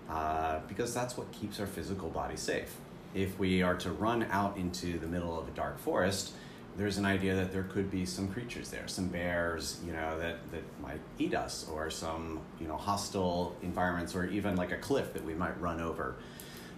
uh, 0.09 0.59
because 0.67 0.93
that's 0.93 1.17
what 1.17 1.31
keeps 1.31 1.59
our 1.59 1.67
physical 1.67 2.09
body 2.09 2.35
safe 2.35 2.77
if 3.13 3.37
we 3.39 3.63
are 3.63 3.75
to 3.75 3.91
run 3.91 4.23
out 4.31 4.55
into 4.57 4.99
the 4.99 5.07
middle 5.07 5.39
of 5.39 5.47
a 5.47 5.51
dark 5.51 5.79
forest 5.79 6.33
there's 6.77 6.97
an 6.97 7.05
idea 7.05 7.35
that 7.35 7.51
there 7.51 7.63
could 7.63 7.91
be 7.91 8.05
some 8.05 8.29
creatures 8.29 8.69
there, 8.69 8.87
some 8.87 9.07
bears, 9.09 9.81
you 9.85 9.91
know, 9.91 10.17
that, 10.17 10.37
that 10.51 10.63
might 10.81 11.01
eat 11.17 11.35
us, 11.35 11.67
or 11.69 11.89
some, 11.89 12.39
you 12.57 12.67
know, 12.67 12.77
hostile 12.77 13.53
environments, 13.61 14.15
or 14.15 14.25
even 14.27 14.55
like 14.55 14.71
a 14.71 14.77
cliff 14.77 15.11
that 15.11 15.25
we 15.25 15.33
might 15.33 15.59
run 15.59 15.81
over. 15.81 16.15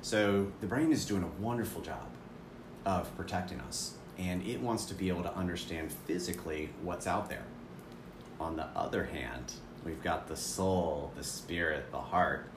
So 0.02 0.52
the 0.60 0.66
brain 0.66 0.92
is 0.92 1.06
doing 1.06 1.22
a 1.22 1.42
wonderful 1.42 1.82
job 1.82 2.08
of 2.86 3.16
protecting 3.16 3.60
us, 3.62 3.96
and 4.18 4.46
it 4.46 4.62
wants 4.62 4.86
to 4.86 4.94
be 4.94 5.10
able 5.10 5.24
to 5.24 5.36
understand 5.36 5.92
physically 5.92 6.70
what's 6.82 7.08
out 7.08 7.30
there. 7.30 7.46
On 8.40 8.56
the 8.56 8.68
other 8.76 9.06
hand, 9.06 9.54
we've 9.86 10.02
got 10.02 10.28
the 10.28 10.36
soul, 10.36 11.12
the 11.16 11.24
spirit, 11.24 11.92
the 11.92 12.00
heart 12.00 12.48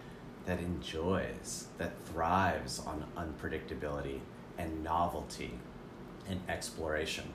that 0.47 0.59
enjoys, 0.61 1.69
that 1.79 1.93
thrives 2.07 2.81
on 2.81 3.05
unpredictability 3.17 4.21
and 4.59 4.83
novelty 4.85 5.59
and 6.29 6.41
exploration. 6.49 7.33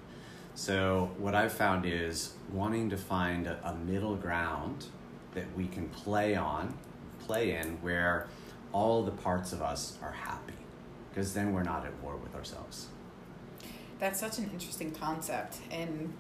So, 0.56 1.12
what 1.18 1.36
I've 1.36 1.54
found 1.54 1.86
is 1.86 2.34
wanting 2.52 2.90
to 2.90 2.98
find 2.98 3.48
a, 3.48 3.76
middle 3.86 4.16
ground 4.16 4.88
that 5.34 5.46
we 5.56 5.68
can 5.68 5.88
play 5.90 6.36
on, 6.36 6.78
play 7.20 7.56
in, 7.56 7.78
where 7.82 8.28
all 8.74 9.04
the 9.04 9.12
parts 9.12 9.54
of 9.54 9.62
us 9.62 9.98
are 10.02 10.12
happy, 10.12 10.59
because 11.10 11.34
then 11.34 11.54
we're 11.54 11.64
not 11.64 11.86
at 11.86 11.94
war 12.02 12.16
with 12.18 12.36
ourselves. 12.36 12.88
That's 14.00 14.20
such 14.20 14.38
an 14.38 14.50
interesting 14.54 14.92
concept, 14.92 15.58
and 15.72 16.14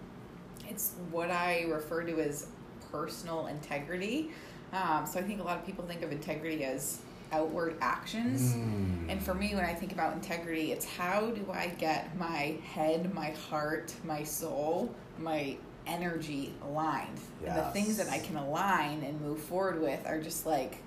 it's 0.67 0.93
what 1.11 1.31
I 1.31 1.65
refer 1.69 2.03
to 2.03 2.19
as 2.19 2.47
personal 2.91 3.47
integrity. 3.47 4.31
Um, 4.73 5.05
so 5.05 5.19
I 5.19 5.23
think 5.23 5.39
a 5.39 5.43
lot 5.43 5.57
of 5.57 5.65
people 5.65 5.85
think 5.85 6.01
of 6.01 6.11
integrity 6.11 6.63
as 6.63 6.99
outward 7.31 7.75
actions. 7.81 8.53
Mm. 8.53 9.09
And 9.09 9.23
for 9.23 9.33
me, 9.33 9.55
when 9.55 9.65
I 9.65 9.73
think 9.73 9.91
about 9.91 10.13
integrity, 10.13 10.71
it's 10.71 10.85
how 10.85 11.27
do 11.27 11.45
I 11.51 11.67
get 11.67 12.17
my 12.17 12.57
head, 12.63 13.13
my 13.13 13.31
heart, 13.49 13.93
my 14.03 14.23
soul, 14.23 14.93
my 15.17 15.57
energy 15.87 16.53
aligned? 16.63 17.19
Yes. 17.41 17.49
And 17.49 17.57
the 17.57 17.71
things 17.71 17.97
that 17.97 18.09
I 18.09 18.19
can 18.19 18.37
align 18.37 19.03
and 19.03 19.19
move 19.21 19.39
forward 19.39 19.81
with 19.81 20.05
are 20.05 20.21
just 20.21 20.45
like, 20.45 20.83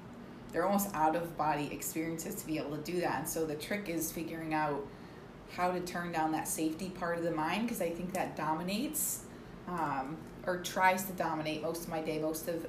they're 0.52 0.66
almost 0.66 0.94
out 0.94 1.16
of 1.16 1.36
body 1.36 1.68
experiences 1.72 2.34
to 2.36 2.46
be 2.46 2.58
able 2.58 2.76
to 2.76 2.82
do 2.82 3.00
that. 3.00 3.20
And 3.20 3.28
so 3.28 3.46
the 3.46 3.54
trick 3.54 3.88
is 3.88 4.12
figuring 4.12 4.54
out 4.54 4.86
how 5.56 5.70
to 5.70 5.80
turn 5.80 6.12
down 6.12 6.32
that 6.32 6.48
safety 6.48 6.90
part 6.90 7.18
of 7.18 7.24
the 7.24 7.30
mind 7.30 7.62
because 7.62 7.82
I 7.82 7.90
think 7.90 8.12
that 8.14 8.36
dominates 8.36 9.24
um, 9.68 10.16
or 10.46 10.58
tries 10.58 11.04
to 11.04 11.12
dominate 11.12 11.62
most 11.62 11.84
of 11.84 11.88
my 11.88 12.00
day, 12.00 12.18
most 12.18 12.48
of 12.48 12.66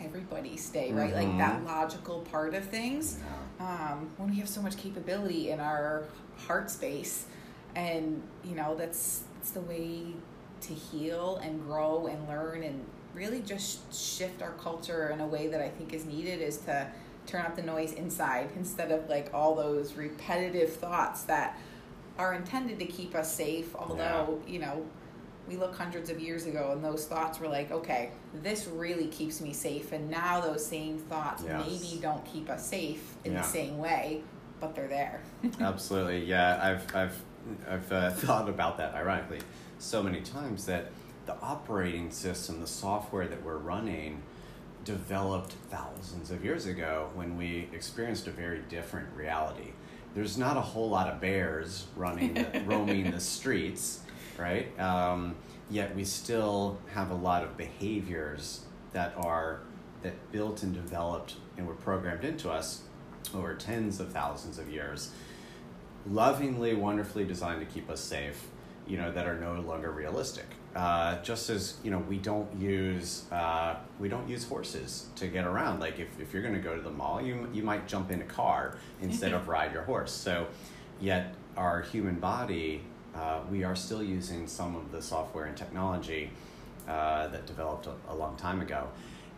everybody's 0.00 0.68
day, 0.70 0.92
right? 0.92 1.12
Mm-hmm. 1.12 1.28
Like 1.28 1.38
that 1.38 1.56
mm-hmm. 1.58 1.66
logical 1.66 2.20
part 2.20 2.54
of 2.54 2.64
things. 2.64 3.18
Yeah. 3.58 3.90
Um, 3.92 4.10
when 4.16 4.30
we 4.30 4.36
have 4.36 4.48
so 4.48 4.62
much 4.62 4.76
capability 4.76 5.50
in 5.50 5.60
our 5.60 6.04
heart 6.46 6.70
space, 6.70 7.26
and 7.74 8.22
you 8.44 8.54
know 8.54 8.74
that's 8.74 9.22
that's 9.34 9.50
the 9.52 9.60
way 9.60 10.14
to 10.62 10.74
heal 10.74 11.40
and 11.42 11.64
grow 11.64 12.06
and 12.06 12.28
learn 12.28 12.62
and 12.62 12.84
really 13.14 13.40
just 13.40 13.92
shift 13.92 14.42
our 14.42 14.52
culture 14.52 15.10
in 15.10 15.20
a 15.20 15.26
way 15.26 15.48
that 15.48 15.60
I 15.60 15.68
think 15.68 15.92
is 15.92 16.04
needed 16.04 16.40
is 16.40 16.58
to 16.58 16.86
turn 17.26 17.44
up 17.44 17.56
the 17.56 17.62
noise 17.62 17.92
inside 17.92 18.50
instead 18.56 18.90
of 18.90 19.08
like 19.08 19.30
all 19.32 19.54
those 19.54 19.94
repetitive 19.94 20.72
thoughts 20.72 21.22
that 21.24 21.58
are 22.18 22.34
intended 22.34 22.78
to 22.78 22.86
keep 22.86 23.14
us 23.14 23.34
safe 23.34 23.74
although 23.74 24.40
yeah. 24.46 24.52
you 24.52 24.58
know 24.58 24.84
we 25.48 25.56
look 25.56 25.74
hundreds 25.74 26.08
of 26.10 26.20
years 26.20 26.46
ago 26.46 26.70
and 26.72 26.84
those 26.84 27.06
thoughts 27.06 27.40
were 27.40 27.48
like 27.48 27.70
okay 27.70 28.10
this 28.42 28.66
really 28.66 29.06
keeps 29.08 29.40
me 29.40 29.52
safe 29.52 29.92
and 29.92 30.10
now 30.10 30.40
those 30.40 30.64
same 30.64 30.98
thoughts 30.98 31.42
yes. 31.46 31.66
maybe 31.66 32.00
don't 32.00 32.24
keep 32.24 32.50
us 32.50 32.66
safe 32.66 33.14
in 33.24 33.32
yeah. 33.32 33.40
the 33.40 33.46
same 33.46 33.78
way 33.78 34.22
but 34.62 34.74
they're 34.76 34.88
there. 34.88 35.20
Absolutely, 35.60 36.24
yeah. 36.24 36.58
I've 36.62 36.96
I've 36.96 37.22
I've 37.68 37.92
uh, 37.92 38.10
thought 38.12 38.48
about 38.48 38.78
that 38.78 38.94
ironically 38.94 39.40
so 39.78 40.02
many 40.02 40.22
times 40.22 40.64
that 40.66 40.92
the 41.26 41.34
operating 41.40 42.10
system, 42.10 42.60
the 42.60 42.66
software 42.66 43.26
that 43.26 43.42
we're 43.42 43.58
running, 43.58 44.22
developed 44.84 45.54
thousands 45.70 46.30
of 46.30 46.44
years 46.44 46.66
ago 46.66 47.10
when 47.14 47.36
we 47.36 47.68
experienced 47.72 48.26
a 48.26 48.30
very 48.30 48.60
different 48.68 49.08
reality. 49.14 49.72
There's 50.14 50.36
not 50.36 50.56
a 50.56 50.60
whole 50.60 50.90
lot 50.90 51.08
of 51.08 51.20
bears 51.20 51.86
running, 51.96 52.34
the, 52.34 52.62
roaming 52.66 53.10
the 53.10 53.20
streets, 53.20 54.00
right? 54.36 54.78
Um, 54.78 55.36
yet 55.70 55.94
we 55.94 56.04
still 56.04 56.78
have 56.94 57.10
a 57.10 57.14
lot 57.14 57.44
of 57.44 57.56
behaviors 57.56 58.64
that 58.92 59.14
are 59.16 59.60
that 60.02 60.32
built 60.32 60.62
and 60.64 60.74
developed 60.74 61.36
and 61.56 61.66
were 61.66 61.74
programmed 61.74 62.24
into 62.24 62.50
us 62.50 62.82
over 63.34 63.54
tens 63.54 64.00
of 64.00 64.12
thousands 64.12 64.58
of 64.58 64.68
years, 64.68 65.10
lovingly, 66.06 66.74
wonderfully 66.74 67.24
designed 67.24 67.60
to 67.60 67.66
keep 67.66 67.88
us 67.88 68.00
safe, 68.00 68.48
you 68.86 68.96
know, 68.96 69.12
that 69.12 69.26
are 69.26 69.38
no 69.38 69.60
longer 69.60 69.90
realistic. 69.90 70.46
Uh, 70.74 71.20
just 71.22 71.50
as 71.50 71.76
you 71.82 71.90
know, 71.90 71.98
we 71.98 72.16
don't 72.16 72.48
use 72.58 73.24
uh, 73.30 73.76
we 74.00 74.08
don't 74.08 74.28
use 74.28 74.44
horses 74.46 75.06
to 75.16 75.26
get 75.26 75.44
around. 75.44 75.80
Like 75.80 75.98
if, 75.98 76.08
if 76.18 76.32
you're 76.32 76.42
going 76.42 76.54
to 76.54 76.60
go 76.60 76.74
to 76.74 76.82
the 76.82 76.90
mall, 76.90 77.20
you 77.20 77.48
you 77.52 77.62
might 77.62 77.86
jump 77.86 78.10
in 78.10 78.22
a 78.22 78.24
car 78.24 78.78
instead 79.00 79.32
of 79.32 79.48
ride 79.48 79.72
your 79.72 79.82
horse. 79.82 80.12
So, 80.12 80.46
yet 81.00 81.34
our 81.56 81.82
human 81.82 82.14
body, 82.14 82.82
uh, 83.14 83.40
we 83.50 83.64
are 83.64 83.76
still 83.76 84.02
using 84.02 84.46
some 84.46 84.74
of 84.74 84.90
the 84.92 85.02
software 85.02 85.44
and 85.44 85.56
technology 85.56 86.30
uh, 86.88 87.28
that 87.28 87.46
developed 87.46 87.86
a, 87.86 87.94
a 88.08 88.14
long 88.14 88.36
time 88.36 88.60
ago 88.60 88.88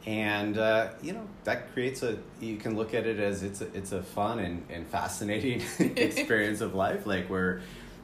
and 0.07 0.59
uh, 0.59 0.90
you 1.03 1.12
know 1.12 1.27
that 1.44 1.73
creates 1.73 2.03
a 2.03 2.18
you 2.40 2.57
can 2.57 2.77
look 2.77 2.94
at 2.94 3.07
it 3.07 3.18
as 3.18 3.42
it's 3.42 3.61
a, 3.61 3.77
it's 3.77 3.92
a 3.92 4.03
fun 4.03 4.38
and, 4.38 4.64
and 4.68 4.87
fascinating 4.87 5.62
experience 5.97 6.61
of 6.61 6.75
life 6.75 7.07
like 7.07 7.29
we're 7.31 7.61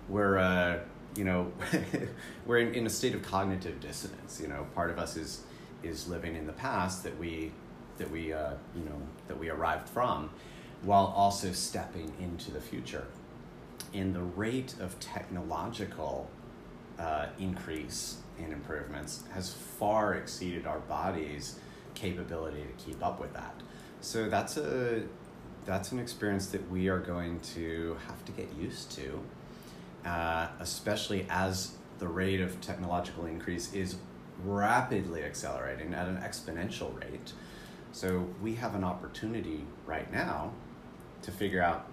we're 0.09 0.39
uh, 0.39 0.79
you 1.21 1.27
know 1.27 1.53
we're 2.47 2.61
in, 2.61 2.75
in 2.75 2.87
a 2.87 2.91
state 2.91 3.15
of 3.15 3.21
cognitive 3.21 3.79
dissonance 3.79 4.41
you 4.41 4.49
know. 4.49 4.67
Part 4.75 4.91
of 4.91 4.99
us 4.99 5.19
is 5.19 5.43
is 5.83 6.09
living 6.09 6.35
in 6.35 6.47
the 6.47 6.55
past 6.55 7.05
that 7.05 7.17
we 7.19 7.53
that 7.99 8.11
we 8.11 8.33
uh, 8.33 8.55
you 8.75 8.85
know 8.87 8.99
that 9.29 9.39
we 9.39 9.51
arrived 9.51 9.87
from 9.91 10.31
while 10.83 11.13
also 11.15 11.53
stepping 11.53 12.11
into 12.21 12.51
the 12.51 12.61
future. 12.61 13.07
And 13.93 14.15
the 14.15 14.23
rate 14.23 14.75
of 14.81 14.99
technological 14.99 16.31
uh, 16.99 17.27
increase 17.39 18.17
and 18.39 18.51
improvements 18.51 19.25
has 19.35 19.53
far 19.53 20.15
exceeded 20.15 20.67
our 20.67 20.79
bodies 20.79 21.59
capability 21.93 22.63
to 22.63 22.85
keep 22.85 23.05
up 23.05 23.21
with 23.21 23.35
that. 23.35 23.55
So 24.01 24.31
that's 24.31 24.57
a 24.57 25.03
that's 25.67 25.93
an 25.93 25.99
experience 25.99 26.47
that 26.47 26.71
we 26.71 26.89
are 26.89 26.99
going 26.99 27.41
to 27.57 27.99
have 28.07 28.25
to 28.25 28.33
get 28.33 28.49
used 28.55 28.91
to, 28.93 29.23
uh, 30.05 30.49
especially 30.61 31.27
as 31.29 31.73
the 31.99 32.09
rate 32.09 32.41
of 32.41 32.61
technological 32.61 33.27
increase 33.27 33.73
is 33.73 33.97
rapidly 34.45 35.23
accelerating 35.23 35.93
at 35.95 36.09
an 36.09 36.17
exponential 36.17 36.99
rate. 37.01 37.33
So 37.93 38.29
we 38.41 38.55
have 38.55 38.75
an 38.75 38.85
opportunity 38.85 39.65
right 39.87 40.11
now 40.13 40.53
to 41.23 41.31
figure 41.31 41.63
out 41.63 41.87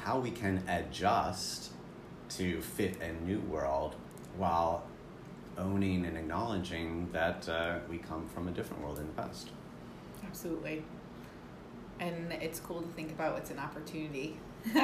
how 0.00 0.20
we 0.20 0.30
can 0.30 0.62
adjust 0.68 1.72
to 2.30 2.60
fit 2.60 3.00
a 3.00 3.12
new 3.24 3.40
world 3.40 3.96
while 4.36 4.84
owning 5.58 6.06
and 6.06 6.16
acknowledging 6.16 7.08
that 7.12 7.48
uh, 7.48 7.78
we 7.88 7.98
come 7.98 8.26
from 8.28 8.48
a 8.48 8.50
different 8.50 8.82
world 8.82 8.98
in 8.98 9.06
the 9.06 9.12
past. 9.12 9.50
Absolutely. 10.24 10.82
And 12.00 12.32
it's 12.32 12.58
cool 12.58 12.82
to 12.82 12.88
think 12.88 13.10
about 13.10 13.38
it's 13.38 13.50
an 13.50 13.58
opportunity. 13.58 14.38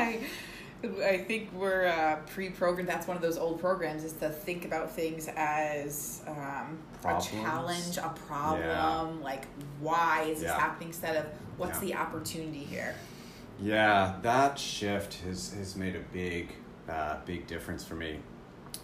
I, 0.83 1.19
think 1.19 1.53
we're 1.53 1.87
uh, 1.87 2.17
pre-programmed. 2.27 2.89
That's 2.89 3.09
one 3.09 3.17
of 3.17 3.23
those 3.23 3.37
old 3.37 3.61
programs 3.61 4.05
is 4.05 4.13
to 4.15 4.31
think 4.31 4.65
about 4.65 4.95
things 4.95 5.29
as 5.37 6.23
um, 6.29 6.79
a 7.05 7.21
challenge, 7.21 7.97
a 7.97 8.15
problem. 8.27 9.19
Yeah. 9.19 9.25
Like, 9.25 9.47
why 9.81 10.23
is 10.29 10.41
this 10.41 10.53
happening? 10.53 10.91
Instead 10.91 11.17
of 11.17 11.27
what's 11.57 11.83
yeah. 11.83 11.89
the 11.89 11.95
opportunity 11.95 12.61
here? 12.61 12.95
Yeah, 13.61 14.17
that 14.23 14.57
shift 14.57 15.15
has 15.23 15.53
has 15.55 15.75
made 15.75 15.97
a 15.97 16.03
big, 16.13 16.53
uh, 16.89 17.17
big 17.27 17.49
difference 17.49 17.85
for 17.85 17.97
me. 17.97 18.21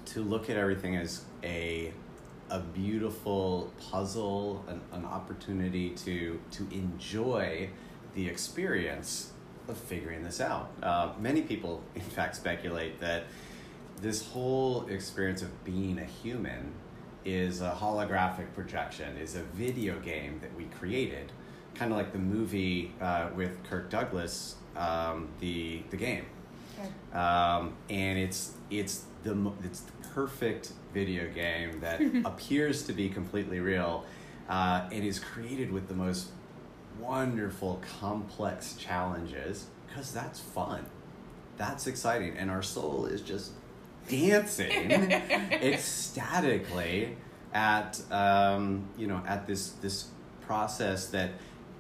To 0.07 0.21
look 0.21 0.51
at 0.51 0.57
everything 0.57 0.97
as 0.97 1.25
a 1.45 1.93
a 2.51 2.59
beautiful 2.59 3.73
puzzle, 3.91 4.65
an, 4.67 4.81
an 4.93 5.05
opportunity 5.05 5.91
to 5.91 6.41
to 6.51 6.67
enjoy 6.73 7.71
the 8.15 8.29
experience 8.29 9.31
of 9.69 9.77
figuring 9.77 10.23
this 10.23 10.41
out. 10.41 10.71
Uh, 10.83 11.13
many 11.19 11.43
people, 11.43 11.83
in 11.95 12.03
fact, 12.03 12.37
speculate 12.37 13.01
that 13.01 13.25
this 14.01 14.27
whole 14.29 14.87
experience 14.87 15.43
of 15.43 15.65
being 15.65 15.99
a 15.99 16.05
human 16.05 16.73
is 17.25 17.61
a 17.61 17.77
holographic 17.81 18.53
projection, 18.55 19.17
is 19.17 19.35
a 19.35 19.43
video 19.43 19.99
game 20.01 20.39
that 20.41 20.55
we 20.55 20.65
created, 20.65 21.33
kind 21.75 21.91
of 21.91 21.97
like 21.97 22.13
the 22.13 22.19
movie 22.19 22.93
uh, 23.01 23.29
with 23.35 23.63
Kirk 23.65 23.89
Douglas, 23.89 24.57
um, 24.77 25.29
the 25.41 25.83
the 25.91 25.97
game, 25.97 26.27
okay. 26.79 27.19
um, 27.19 27.73
and 27.89 28.19
it's 28.19 28.53
it's 28.71 29.05
the 29.23 29.53
it's 29.63 29.81
the 29.81 29.93
perfect 30.09 30.73
video 30.93 31.29
game 31.33 31.81
that 31.81 32.01
appears 32.27 32.85
to 32.87 32.93
be 32.93 33.09
completely 33.09 33.61
real 33.61 34.05
uh, 34.49 34.89
and 34.93 35.05
is 35.05 35.19
created 35.19 35.73
with 35.73 35.89
the 35.89 35.95
most 35.95 36.29
wonderful, 36.99 37.81
complex 38.01 38.75
challenges 38.75 39.67
because 39.87 40.13
that's 40.13 40.41
fun. 40.41 40.87
That's 41.57 41.87
exciting. 41.87 42.37
And 42.37 42.51
our 42.51 42.63
soul 42.63 43.07
is 43.07 43.21
just 43.21 43.53
dancing 44.09 44.91
ecstatically 45.53 47.17
at 47.53 48.01
um, 48.11 48.89
you 48.99 49.07
know 49.07 49.23
at 49.27 49.47
this 49.47 49.71
this 49.73 50.09
process 50.43 51.07
that 51.09 51.31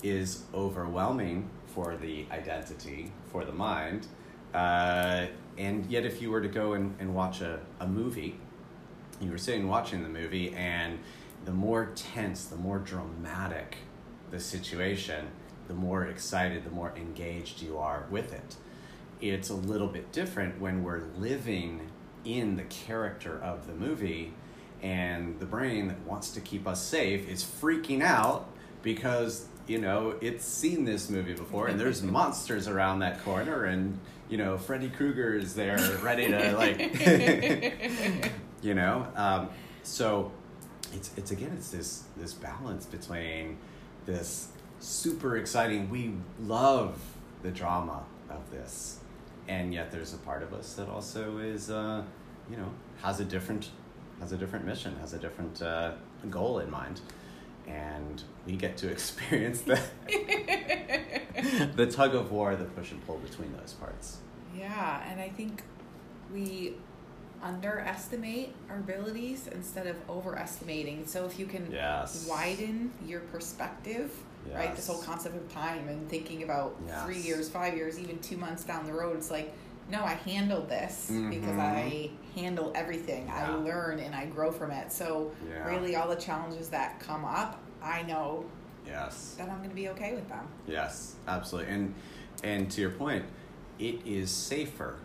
is 0.02 0.44
overwhelming 0.54 1.48
for 1.66 1.96
the 1.96 2.26
identity 2.30 3.12
for 3.30 3.44
the 3.44 3.52
mind 3.52 4.06
uh, 4.54 5.26
and 5.58 5.84
yet 5.86 6.06
if 6.06 6.22
you 6.22 6.30
were 6.30 6.40
to 6.40 6.48
go 6.48 6.74
and, 6.74 6.94
and 7.00 7.14
watch 7.14 7.40
a, 7.40 7.60
a 7.80 7.86
movie 7.86 8.38
you 9.20 9.30
were 9.30 9.38
sitting 9.38 9.68
watching 9.68 10.02
the 10.02 10.08
movie 10.08 10.54
and 10.54 10.98
the 11.44 11.52
more 11.52 11.90
tense 11.94 12.46
the 12.46 12.56
more 12.56 12.78
dramatic 12.78 13.76
the 14.34 14.40
situation 14.40 15.28
the 15.68 15.74
more 15.74 16.04
excited 16.06 16.64
the 16.64 16.70
more 16.70 16.92
engaged 16.96 17.62
you 17.62 17.78
are 17.78 18.04
with 18.10 18.32
it. 18.32 18.56
It's 19.20 19.48
a 19.48 19.54
little 19.54 19.86
bit 19.86 20.10
different 20.10 20.60
when 20.60 20.82
we're 20.82 21.04
living 21.16 21.88
in 22.24 22.56
the 22.56 22.64
character 22.64 23.40
of 23.40 23.68
the 23.68 23.72
movie 23.72 24.32
and 24.82 25.38
the 25.38 25.46
brain 25.46 25.86
that 25.86 26.00
wants 26.00 26.32
to 26.32 26.40
keep 26.40 26.66
us 26.66 26.82
safe 26.82 27.28
is 27.28 27.44
freaking 27.44 28.02
out 28.02 28.50
because 28.82 29.46
you 29.68 29.78
know 29.78 30.16
it's 30.20 30.44
seen 30.44 30.84
this 30.84 31.08
movie 31.08 31.34
before 31.34 31.68
and 31.68 31.78
there's 31.78 32.02
monsters 32.18 32.66
around 32.66 32.98
that 32.98 33.22
corner 33.24 33.64
and 33.64 33.98
you 34.28 34.36
know 34.36 34.58
freddy 34.58 34.88
krueger 34.88 35.34
is 35.34 35.54
there 35.54 35.78
ready 36.02 36.26
to 36.26 36.52
like 36.56 36.78
you 38.62 38.74
know 38.74 39.06
um, 39.16 39.48
so 39.84 40.32
it's 40.92 41.12
it's 41.16 41.30
again 41.30 41.52
it's 41.56 41.70
this 41.70 42.04
this 42.16 42.34
balance 42.34 42.84
between 42.84 43.56
this 44.06 44.48
super 44.80 45.36
exciting 45.36 45.88
we 45.88 46.12
love 46.40 46.98
the 47.42 47.50
drama 47.50 48.04
of 48.30 48.50
this. 48.50 48.98
And 49.48 49.72
yet 49.74 49.90
there's 49.90 50.14
a 50.14 50.18
part 50.18 50.42
of 50.42 50.52
us 50.52 50.74
that 50.74 50.88
also 50.88 51.38
is 51.38 51.70
uh, 51.70 52.02
you 52.50 52.56
know 52.56 52.70
has 53.02 53.20
a 53.20 53.24
different 53.24 53.70
has 54.20 54.32
a 54.32 54.36
different 54.36 54.64
mission 54.64 54.96
has 55.00 55.12
a 55.12 55.18
different 55.18 55.60
uh, 55.62 55.92
goal 56.30 56.58
in 56.58 56.70
mind. 56.70 57.00
And 57.66 58.22
we 58.46 58.56
get 58.56 58.76
to 58.78 58.88
experience 58.96 59.62
the 59.62 59.80
the 61.76 61.86
tug 61.86 62.14
of 62.14 62.30
war 62.30 62.56
the 62.56 62.64
push 62.64 62.92
and 62.92 63.04
pull 63.06 63.18
between 63.18 63.54
those 63.56 63.72
parts. 63.72 64.18
Yeah 64.56 65.02
and 65.10 65.20
i 65.20 65.28
think 65.28 65.62
we 66.32 66.74
underestimate 67.44 68.54
our 68.70 68.78
abilities 68.78 69.48
instead 69.48 69.86
of 69.86 69.96
overestimating. 70.08 71.06
So 71.06 71.26
if 71.26 71.38
you 71.38 71.46
can 71.46 71.70
yes. 71.70 72.26
widen 72.28 72.90
your 73.06 73.20
perspective, 73.20 74.10
yes. 74.48 74.56
right? 74.56 74.74
This 74.74 74.86
whole 74.86 75.02
concept 75.02 75.36
of 75.36 75.52
time 75.52 75.86
and 75.88 76.08
thinking 76.08 76.42
about 76.42 76.76
yes. 76.86 77.04
three 77.04 77.20
years, 77.20 77.48
five 77.48 77.76
years, 77.76 77.98
even 77.98 78.18
two 78.20 78.38
months 78.38 78.64
down 78.64 78.86
the 78.86 78.94
road, 78.94 79.16
it's 79.16 79.30
like, 79.30 79.52
no, 79.90 80.02
I 80.02 80.14
handled 80.14 80.70
this 80.70 81.10
mm-hmm. 81.12 81.28
because 81.28 81.58
I 81.58 82.10
handle 82.34 82.72
everything. 82.74 83.26
Yeah. 83.26 83.52
I 83.52 83.54
learn 83.56 83.98
and 83.98 84.14
I 84.14 84.24
grow 84.24 84.50
from 84.50 84.70
it. 84.70 84.90
So 84.90 85.30
yeah. 85.46 85.68
really 85.68 85.94
all 85.96 86.08
the 86.08 86.16
challenges 86.16 86.70
that 86.70 86.98
come 87.00 87.26
up, 87.26 87.60
I 87.82 88.02
know 88.02 88.46
yes 88.86 89.34
that 89.38 89.48
I'm 89.48 89.58
going 89.58 89.70
to 89.70 89.76
be 89.76 89.90
okay 89.90 90.14
with 90.14 90.28
them. 90.28 90.46
Yes, 90.66 91.16
absolutely. 91.28 91.72
And 91.72 91.94
and 92.42 92.70
to 92.70 92.80
your 92.80 92.90
point, 92.90 93.26
it 93.78 94.06
is 94.06 94.30
safer 94.30 94.96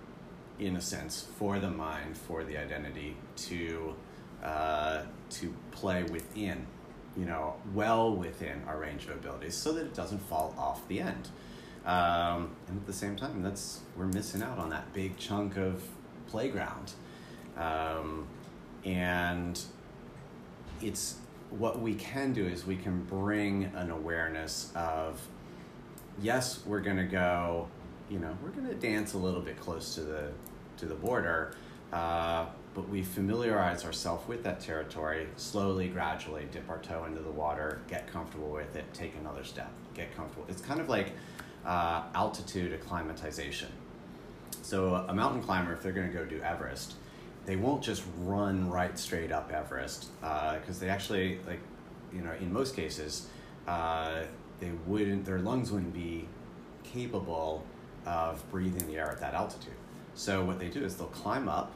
in 0.59 0.75
a 0.75 0.81
sense, 0.81 1.27
for 1.37 1.59
the 1.59 1.69
mind, 1.69 2.17
for 2.17 2.43
the 2.43 2.57
identity 2.57 3.15
to 3.35 3.95
uh, 4.43 5.03
to 5.29 5.53
play 5.71 6.03
within, 6.03 6.65
you 7.17 7.25
know, 7.25 7.55
well 7.73 8.15
within 8.15 8.61
our 8.67 8.79
range 8.79 9.05
of 9.05 9.11
abilities, 9.11 9.55
so 9.55 9.73
that 9.73 9.85
it 9.85 9.93
doesn't 9.93 10.19
fall 10.19 10.53
off 10.57 10.87
the 10.87 10.99
end. 10.99 11.29
Um, 11.85 12.51
and 12.67 12.77
at 12.77 12.85
the 12.85 12.93
same 12.93 13.15
time, 13.15 13.41
that's 13.41 13.81
we're 13.95 14.05
missing 14.05 14.43
out 14.43 14.57
on 14.57 14.69
that 14.69 14.93
big 14.93 15.17
chunk 15.17 15.57
of 15.57 15.83
playground. 16.27 16.93
Um, 17.57 18.27
and 18.85 19.59
it's 20.81 21.15
what 21.49 21.81
we 21.81 21.95
can 21.95 22.31
do 22.33 22.45
is 22.45 22.65
we 22.65 22.75
can 22.75 23.03
bring 23.05 23.65
an 23.75 23.91
awareness 23.91 24.71
of 24.75 25.19
yes, 26.21 26.59
we're 26.65 26.81
going 26.81 26.97
to 26.97 27.05
go, 27.05 27.67
you 28.09 28.19
know, 28.19 28.35
we're 28.43 28.49
going 28.49 28.67
to 28.67 28.75
dance 28.75 29.13
a 29.13 29.17
little 29.17 29.41
bit 29.41 29.59
close 29.59 29.95
to 29.95 30.01
the 30.01 30.29
to 30.77 30.85
the 30.85 30.95
border, 30.95 31.53
uh, 31.91 32.45
but 32.73 32.87
we 32.87 33.03
familiarize 33.03 33.83
ourselves 33.83 34.25
with 34.27 34.43
that 34.43 34.61
territory 34.61 35.27
slowly, 35.35 35.89
gradually, 35.89 36.47
dip 36.51 36.69
our 36.69 36.79
toe 36.79 37.03
into 37.05 37.21
the 37.21 37.31
water, 37.31 37.81
get 37.89 38.11
comfortable 38.11 38.49
with 38.49 38.75
it, 38.75 38.85
take 38.93 39.13
another 39.19 39.43
step, 39.43 39.69
get 39.93 40.15
comfortable. 40.15 40.45
It's 40.47 40.61
kind 40.61 40.79
of 40.79 40.87
like 40.87 41.11
uh, 41.65 42.03
altitude 42.15 42.71
acclimatization. 42.71 43.67
So 44.61 44.95
a 44.95 45.13
mountain 45.13 45.43
climber, 45.43 45.73
if 45.73 45.81
they're 45.81 45.91
going 45.91 46.07
to 46.07 46.13
go 46.13 46.25
do 46.25 46.41
Everest, 46.41 46.93
they 47.45 47.57
won't 47.57 47.83
just 47.83 48.03
run 48.19 48.69
right 48.69 48.97
straight 48.97 49.31
up 49.31 49.51
Everest 49.51 50.07
because 50.21 50.77
uh, 50.77 50.79
they 50.79 50.89
actually 50.89 51.39
like, 51.45 51.59
you 52.13 52.21
know, 52.21 52.31
in 52.39 52.53
most 52.53 52.75
cases, 52.75 53.27
uh, 53.67 54.23
they 54.59 54.71
wouldn't, 54.85 55.25
their 55.25 55.39
lungs 55.39 55.71
wouldn't 55.71 55.93
be 55.93 56.27
capable 56.83 57.65
of 58.09 58.49
breathing 58.49 58.87
the 58.87 58.97
air 58.97 59.11
at 59.11 59.19
that 59.19 59.35
altitude. 59.35 59.73
So 60.15 60.43
what 60.43 60.59
they 60.59 60.67
do 60.67 60.83
is 60.83 60.95
they'll 60.95 61.07
climb 61.07 61.47
up 61.47 61.71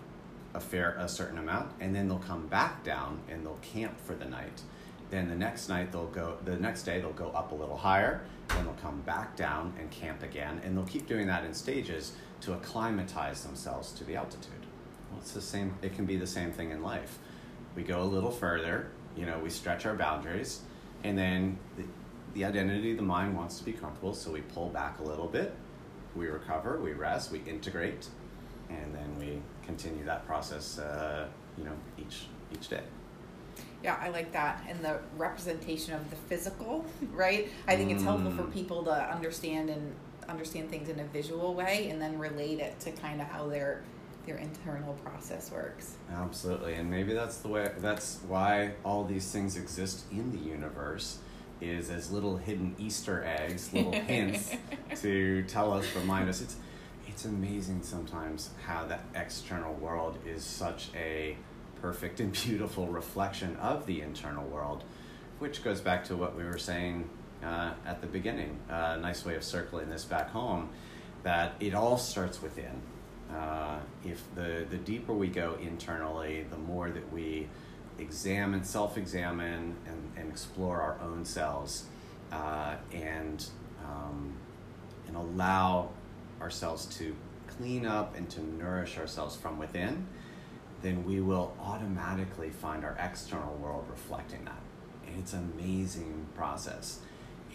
a 0.54 0.60
fair, 0.60 0.96
a 1.00 1.08
certain 1.08 1.38
amount, 1.38 1.72
and 1.80 1.96
then 1.96 2.08
they'll 2.08 2.20
come 2.20 2.48
back 2.48 2.84
down 2.84 3.20
and 3.30 3.46
they'll 3.46 3.60
camp 3.62 4.00
for 4.00 4.16
the 4.16 4.26
night. 4.26 4.62
Then 5.10 5.30
the 5.30 5.36
next 5.36 5.70
night 5.70 5.92
they'll 5.92 6.08
go, 6.08 6.38
the 6.44 6.58
next 6.58 6.84
day 6.84 7.00
they'll 7.00 7.12
go 7.12 7.30
up 7.30 7.52
a 7.52 7.56
little 7.56 7.78
higher, 7.78 8.22
then 8.50 8.66
they'll 8.66 8.74
come 8.76 9.02
back 9.02 9.36
down 9.36 9.74
and 9.80 9.90
camp 9.92 10.24
again, 10.24 10.60
and 10.64 10.76
they'll 10.76 10.86
keep 10.86 11.08
doing 11.08 11.28
that 11.28 11.46
in 11.46 11.54
stages 11.54 12.14
to 12.42 12.54
acclimatize 12.54 13.44
themselves 13.44 13.92
to 13.94 14.04
the 14.04 14.16
altitude. 14.16 14.66
Well, 15.12 15.20
it's 15.20 15.34
the 15.34 15.42
same. 15.42 15.76
It 15.82 15.96
can 15.96 16.06
be 16.06 16.18
the 16.18 16.28
same 16.28 16.52
thing 16.52 16.72
in 16.72 16.82
life. 16.82 17.20
We 17.76 17.84
go 17.84 18.02
a 18.02 18.06
little 18.06 18.32
further, 18.32 18.88
you 19.16 19.26
know, 19.26 19.40
we 19.40 19.50
stretch 19.50 19.86
our 19.86 19.96
boundaries, 19.96 20.62
and 21.04 21.18
then 21.18 21.58
the, 21.78 21.84
the 22.34 22.46
identity 22.46 22.92
of 22.92 22.98
the 22.98 23.04
mind 23.04 23.36
wants 23.36 23.60
to 23.60 23.64
be 23.64 23.74
comfortable, 23.74 24.14
so 24.14 24.32
we 24.32 24.42
pull 24.42 24.70
back 24.70 25.00
a 25.00 25.04
little 25.04 25.28
bit, 25.28 25.54
we 26.16 26.28
recover, 26.28 26.80
we 26.80 26.94
rest, 26.94 27.32
we 27.32 27.40
integrate, 27.40 28.08
and 28.70 28.94
then 28.94 29.18
we 29.20 29.42
continue 29.66 30.04
that 30.06 30.26
process, 30.26 30.80
uh, 30.80 31.28
you 31.58 31.64
know, 31.64 31.74
each 31.98 32.28
each 32.54 32.70
day. 32.70 32.82
Yeah, 33.84 33.98
I 34.02 34.10
like 34.10 34.32
that. 34.32 34.64
And 34.70 34.84
the 34.84 35.00
representation 35.18 35.94
of 35.94 36.10
the 36.10 36.16
physical, 36.16 36.86
right? 37.14 37.50
I 37.68 37.76
think 37.76 37.92
it's 37.92 38.04
helpful 38.04 38.32
for 38.32 38.44
mm. 38.44 38.54
people 38.54 38.84
to 38.86 38.92
understand 38.92 39.70
and 39.70 39.94
understand 40.30 40.70
things 40.70 40.88
in 40.88 41.00
a 41.00 41.04
visual 41.06 41.54
way 41.54 41.90
and 41.90 42.02
then 42.02 42.18
relate 42.18 42.60
it 42.60 42.80
to 42.80 42.92
kind 42.92 43.22
of 43.22 43.28
how 43.28 43.48
their 43.48 43.84
their 44.26 44.38
internal 44.38 44.94
process 45.04 45.52
works. 45.52 45.96
Absolutely. 46.10 46.76
And 46.76 46.90
maybe 46.90 47.14
that's 47.14 47.38
the 47.40 47.50
way 47.50 47.72
that's 47.80 48.20
why 48.28 48.72
all 48.86 49.04
these 49.04 49.30
things 49.32 49.58
exist 49.58 50.06
in 50.12 50.32
the 50.32 50.38
universe 50.38 51.20
is 51.70 51.90
as 51.90 52.12
little 52.12 52.38
hidden 52.38 52.76
Easter 52.78 53.24
eggs, 53.24 53.74
little 53.74 53.92
hints 53.92 54.56
to 55.02 55.44
tell 55.44 55.74
us, 55.74 55.86
remind 55.96 56.30
us. 56.30 56.42
It's 56.42 56.56
it's 57.08 57.26
amazing 57.26 57.84
sometimes 57.84 58.50
how 58.66 58.86
that 58.88 59.04
external 59.14 59.74
world 59.76 60.18
is 60.26 60.44
such 60.44 60.90
a 60.96 61.38
perfect 61.82 62.20
and 62.20 62.32
beautiful 62.32 62.88
reflection 62.88 63.56
of 63.58 63.86
the 63.86 64.02
internal 64.02 64.46
world, 64.48 64.84
which 65.40 65.64
goes 65.64 65.82
back 65.82 66.06
to 66.06 66.16
what 66.16 66.36
we 66.36 66.44
were 66.44 66.58
saying 66.58 67.10
uh, 67.44 67.74
at 67.86 68.02
the 68.02 68.08
beginning. 68.08 68.58
A 68.70 68.76
uh, 68.76 68.98
nice 68.98 69.26
way 69.26 69.36
of 69.36 69.44
circling 69.44 69.90
this 69.90 70.06
back 70.06 70.30
home 70.30 70.70
that 71.24 71.54
it 71.60 71.74
all 71.74 71.98
starts 71.98 72.42
within. 72.42 72.82
Uh, 73.32 73.80
if 74.06 74.24
the, 74.36 74.66
the 74.70 74.78
deeper 74.78 75.14
we 75.14 75.28
go 75.28 75.58
internally, 75.62 76.46
the 76.50 76.58
more 76.58 76.90
that 76.90 77.12
we 77.12 77.48
examine, 78.00 78.64
self 78.64 78.98
examine, 78.98 79.76
and, 79.88 80.12
and 80.18 80.30
explore 80.30 80.82
our 80.82 80.98
own 81.02 81.26
selves 81.26 81.86
uh, 82.32 82.76
and, 82.92 83.46
um, 83.86 84.34
and 85.08 85.16
allow 85.16 85.90
ourselves 86.42 86.86
to 86.98 87.16
clean 87.58 87.86
up 87.86 88.16
and 88.16 88.30
to 88.30 88.42
nourish 88.42 88.98
ourselves 88.98 89.36
from 89.36 89.58
within, 89.58 90.08
then 90.82 91.06
we 91.06 91.22
will 91.22 91.56
automatically 91.60 92.50
find 92.50 92.84
our 92.84 92.98
external 93.00 93.54
world 93.56 93.86
reflecting 93.90 94.44
that. 94.46 94.62
And 95.08 95.20
it's 95.20 95.34
an 95.34 95.54
amazing 95.58 96.26
process. 96.36 97.00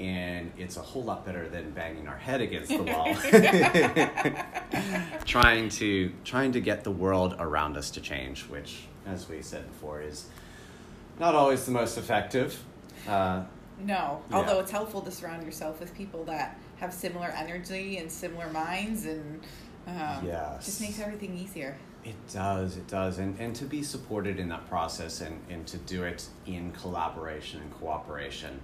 And 0.01 0.53
it's 0.57 0.77
a 0.77 0.83
whole 0.83 1.03
lot 1.03 1.27
better 1.27 1.49
than 1.49 1.73
banging 1.73 2.07
our 2.07 2.17
head 2.17 2.41
against 2.41 2.69
the 2.69 2.85
wall, 2.85 3.13
trying 5.25 5.69
to 5.71 6.13
trying 6.25 6.53
to 6.53 6.61
get 6.61 6.85
the 6.85 6.93
world 6.93 7.35
around 7.41 7.77
us 7.77 7.91
to 7.91 8.01
change, 8.01 8.43
which, 8.43 8.87
as 9.09 9.29
we 9.29 9.43
said 9.43 9.67
before, 9.69 10.01
is 10.03 10.27
not 11.19 11.35
always 11.35 11.65
the 11.65 11.73
most 11.73 11.99
effective. 11.99 12.63
Uh, 13.07 13.43
no, 13.81 14.23
yeah. 14.31 14.37
although 14.37 14.61
it's 14.61 14.71
helpful 14.71 15.01
to 15.03 15.11
surround 15.11 15.45
yourself 15.45 15.81
with 15.81 15.95
people 15.95 16.25
that 16.25 16.59
have 16.77 16.93
similar 16.93 17.29
energy 17.29 17.99
and 17.99 18.11
similar 18.11 18.51
minds 18.51 19.07
and 19.07 19.41
um, 19.87 20.25
yes. 20.25 20.65
just 20.65 20.81
makes 20.81 21.01
everything 21.01 21.37
easier. 21.37 21.77
It 22.05 22.15
does, 22.33 22.77
it 22.77 22.87
does. 22.87 23.19
And, 23.19 23.39
and 23.39 23.55
to 23.57 23.65
be 23.65 23.83
supported 23.83 24.39
in 24.39 24.49
that 24.49 24.69
process 24.69 25.21
and, 25.21 25.41
and 25.51 25.67
to 25.67 25.77
do 25.79 26.05
it 26.05 26.27
in 26.47 26.73
collaboration 26.73 27.61
and 27.61 27.73
cooperation. 27.75 28.61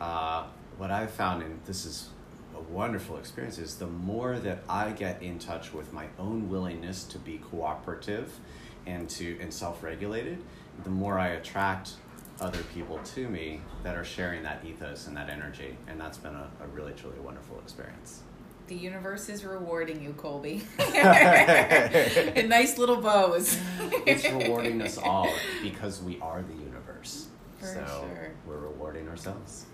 Uh, 0.00 0.44
what 0.78 0.90
I've 0.90 1.10
found, 1.10 1.42
and 1.42 1.60
this 1.66 1.84
is 1.84 2.08
a 2.54 2.60
wonderful 2.60 3.16
experience, 3.18 3.58
is 3.58 3.76
the 3.76 3.86
more 3.86 4.38
that 4.38 4.60
I 4.68 4.90
get 4.92 5.22
in 5.22 5.38
touch 5.38 5.72
with 5.72 5.92
my 5.92 6.06
own 6.18 6.48
willingness 6.48 7.04
to 7.04 7.18
be 7.18 7.38
cooperative 7.50 8.38
and 8.86 9.08
to 9.10 9.38
and 9.40 9.52
self-regulated, 9.52 10.38
the 10.84 10.90
more 10.90 11.18
I 11.18 11.28
attract 11.28 11.92
other 12.40 12.62
people 12.74 12.98
to 12.98 13.28
me 13.28 13.60
that 13.82 13.96
are 13.96 14.04
sharing 14.04 14.42
that 14.42 14.64
ethos 14.64 15.06
and 15.06 15.16
that 15.16 15.30
energy. 15.30 15.76
And 15.88 16.00
that's 16.00 16.18
been 16.18 16.34
a, 16.34 16.50
a 16.62 16.66
really, 16.68 16.92
truly 16.92 17.18
wonderful 17.18 17.58
experience. 17.58 18.22
The 18.68 18.74
universe 18.74 19.28
is 19.28 19.44
rewarding 19.44 20.02
you, 20.02 20.12
Colby. 20.14 20.64
In 20.78 22.48
nice 22.48 22.78
little 22.78 22.96
bows. 23.00 23.58
it's 24.06 24.24
rewarding 24.28 24.82
us 24.82 24.98
all 25.02 25.32
because 25.62 26.02
we 26.02 26.18
are 26.20 26.42
the 26.42 26.54
universe. 26.54 27.28
For 27.58 27.66
so 27.66 27.86
sure. 27.86 28.32
we're 28.46 28.58
rewarding 28.58 29.08
ourselves. 29.08 29.66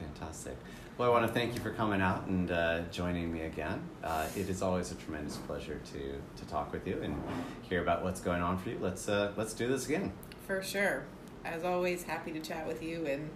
Fantastic. 0.00 0.56
Well, 0.98 1.10
I 1.10 1.12
want 1.12 1.26
to 1.26 1.32
thank 1.32 1.54
you 1.54 1.60
for 1.60 1.72
coming 1.72 2.00
out 2.00 2.26
and 2.26 2.50
uh, 2.50 2.80
joining 2.90 3.30
me 3.30 3.42
again. 3.42 3.82
Uh, 4.02 4.26
it 4.34 4.48
is 4.48 4.62
always 4.62 4.92
a 4.92 4.94
tremendous 4.94 5.36
pleasure 5.36 5.78
to 5.92 6.42
to 6.42 6.48
talk 6.48 6.72
with 6.72 6.86
you 6.86 6.98
and 7.02 7.22
hear 7.68 7.82
about 7.82 8.02
what's 8.02 8.20
going 8.20 8.40
on 8.40 8.56
for 8.56 8.70
you. 8.70 8.78
Let's 8.80 9.06
uh, 9.06 9.32
let's 9.36 9.52
do 9.52 9.68
this 9.68 9.84
again. 9.84 10.12
For 10.46 10.62
sure. 10.62 11.04
As 11.44 11.64
always, 11.64 12.04
happy 12.04 12.32
to 12.32 12.40
chat 12.40 12.66
with 12.66 12.82
you 12.82 13.04
and 13.04 13.28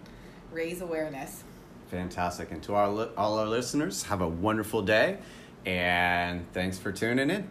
raise 0.51 0.81
awareness. 0.81 1.43
Fantastic. 1.91 2.51
And 2.51 2.63
to 2.63 2.73
our 2.73 2.89
li- 2.89 3.11
all 3.15 3.37
our 3.37 3.45
listeners, 3.45 4.03
have 4.03 4.21
a 4.21 4.27
wonderful 4.27 4.81
day 4.81 5.19
and 5.63 6.51
thanks 6.53 6.79
for 6.79 6.91
tuning 6.91 7.29
in. 7.29 7.47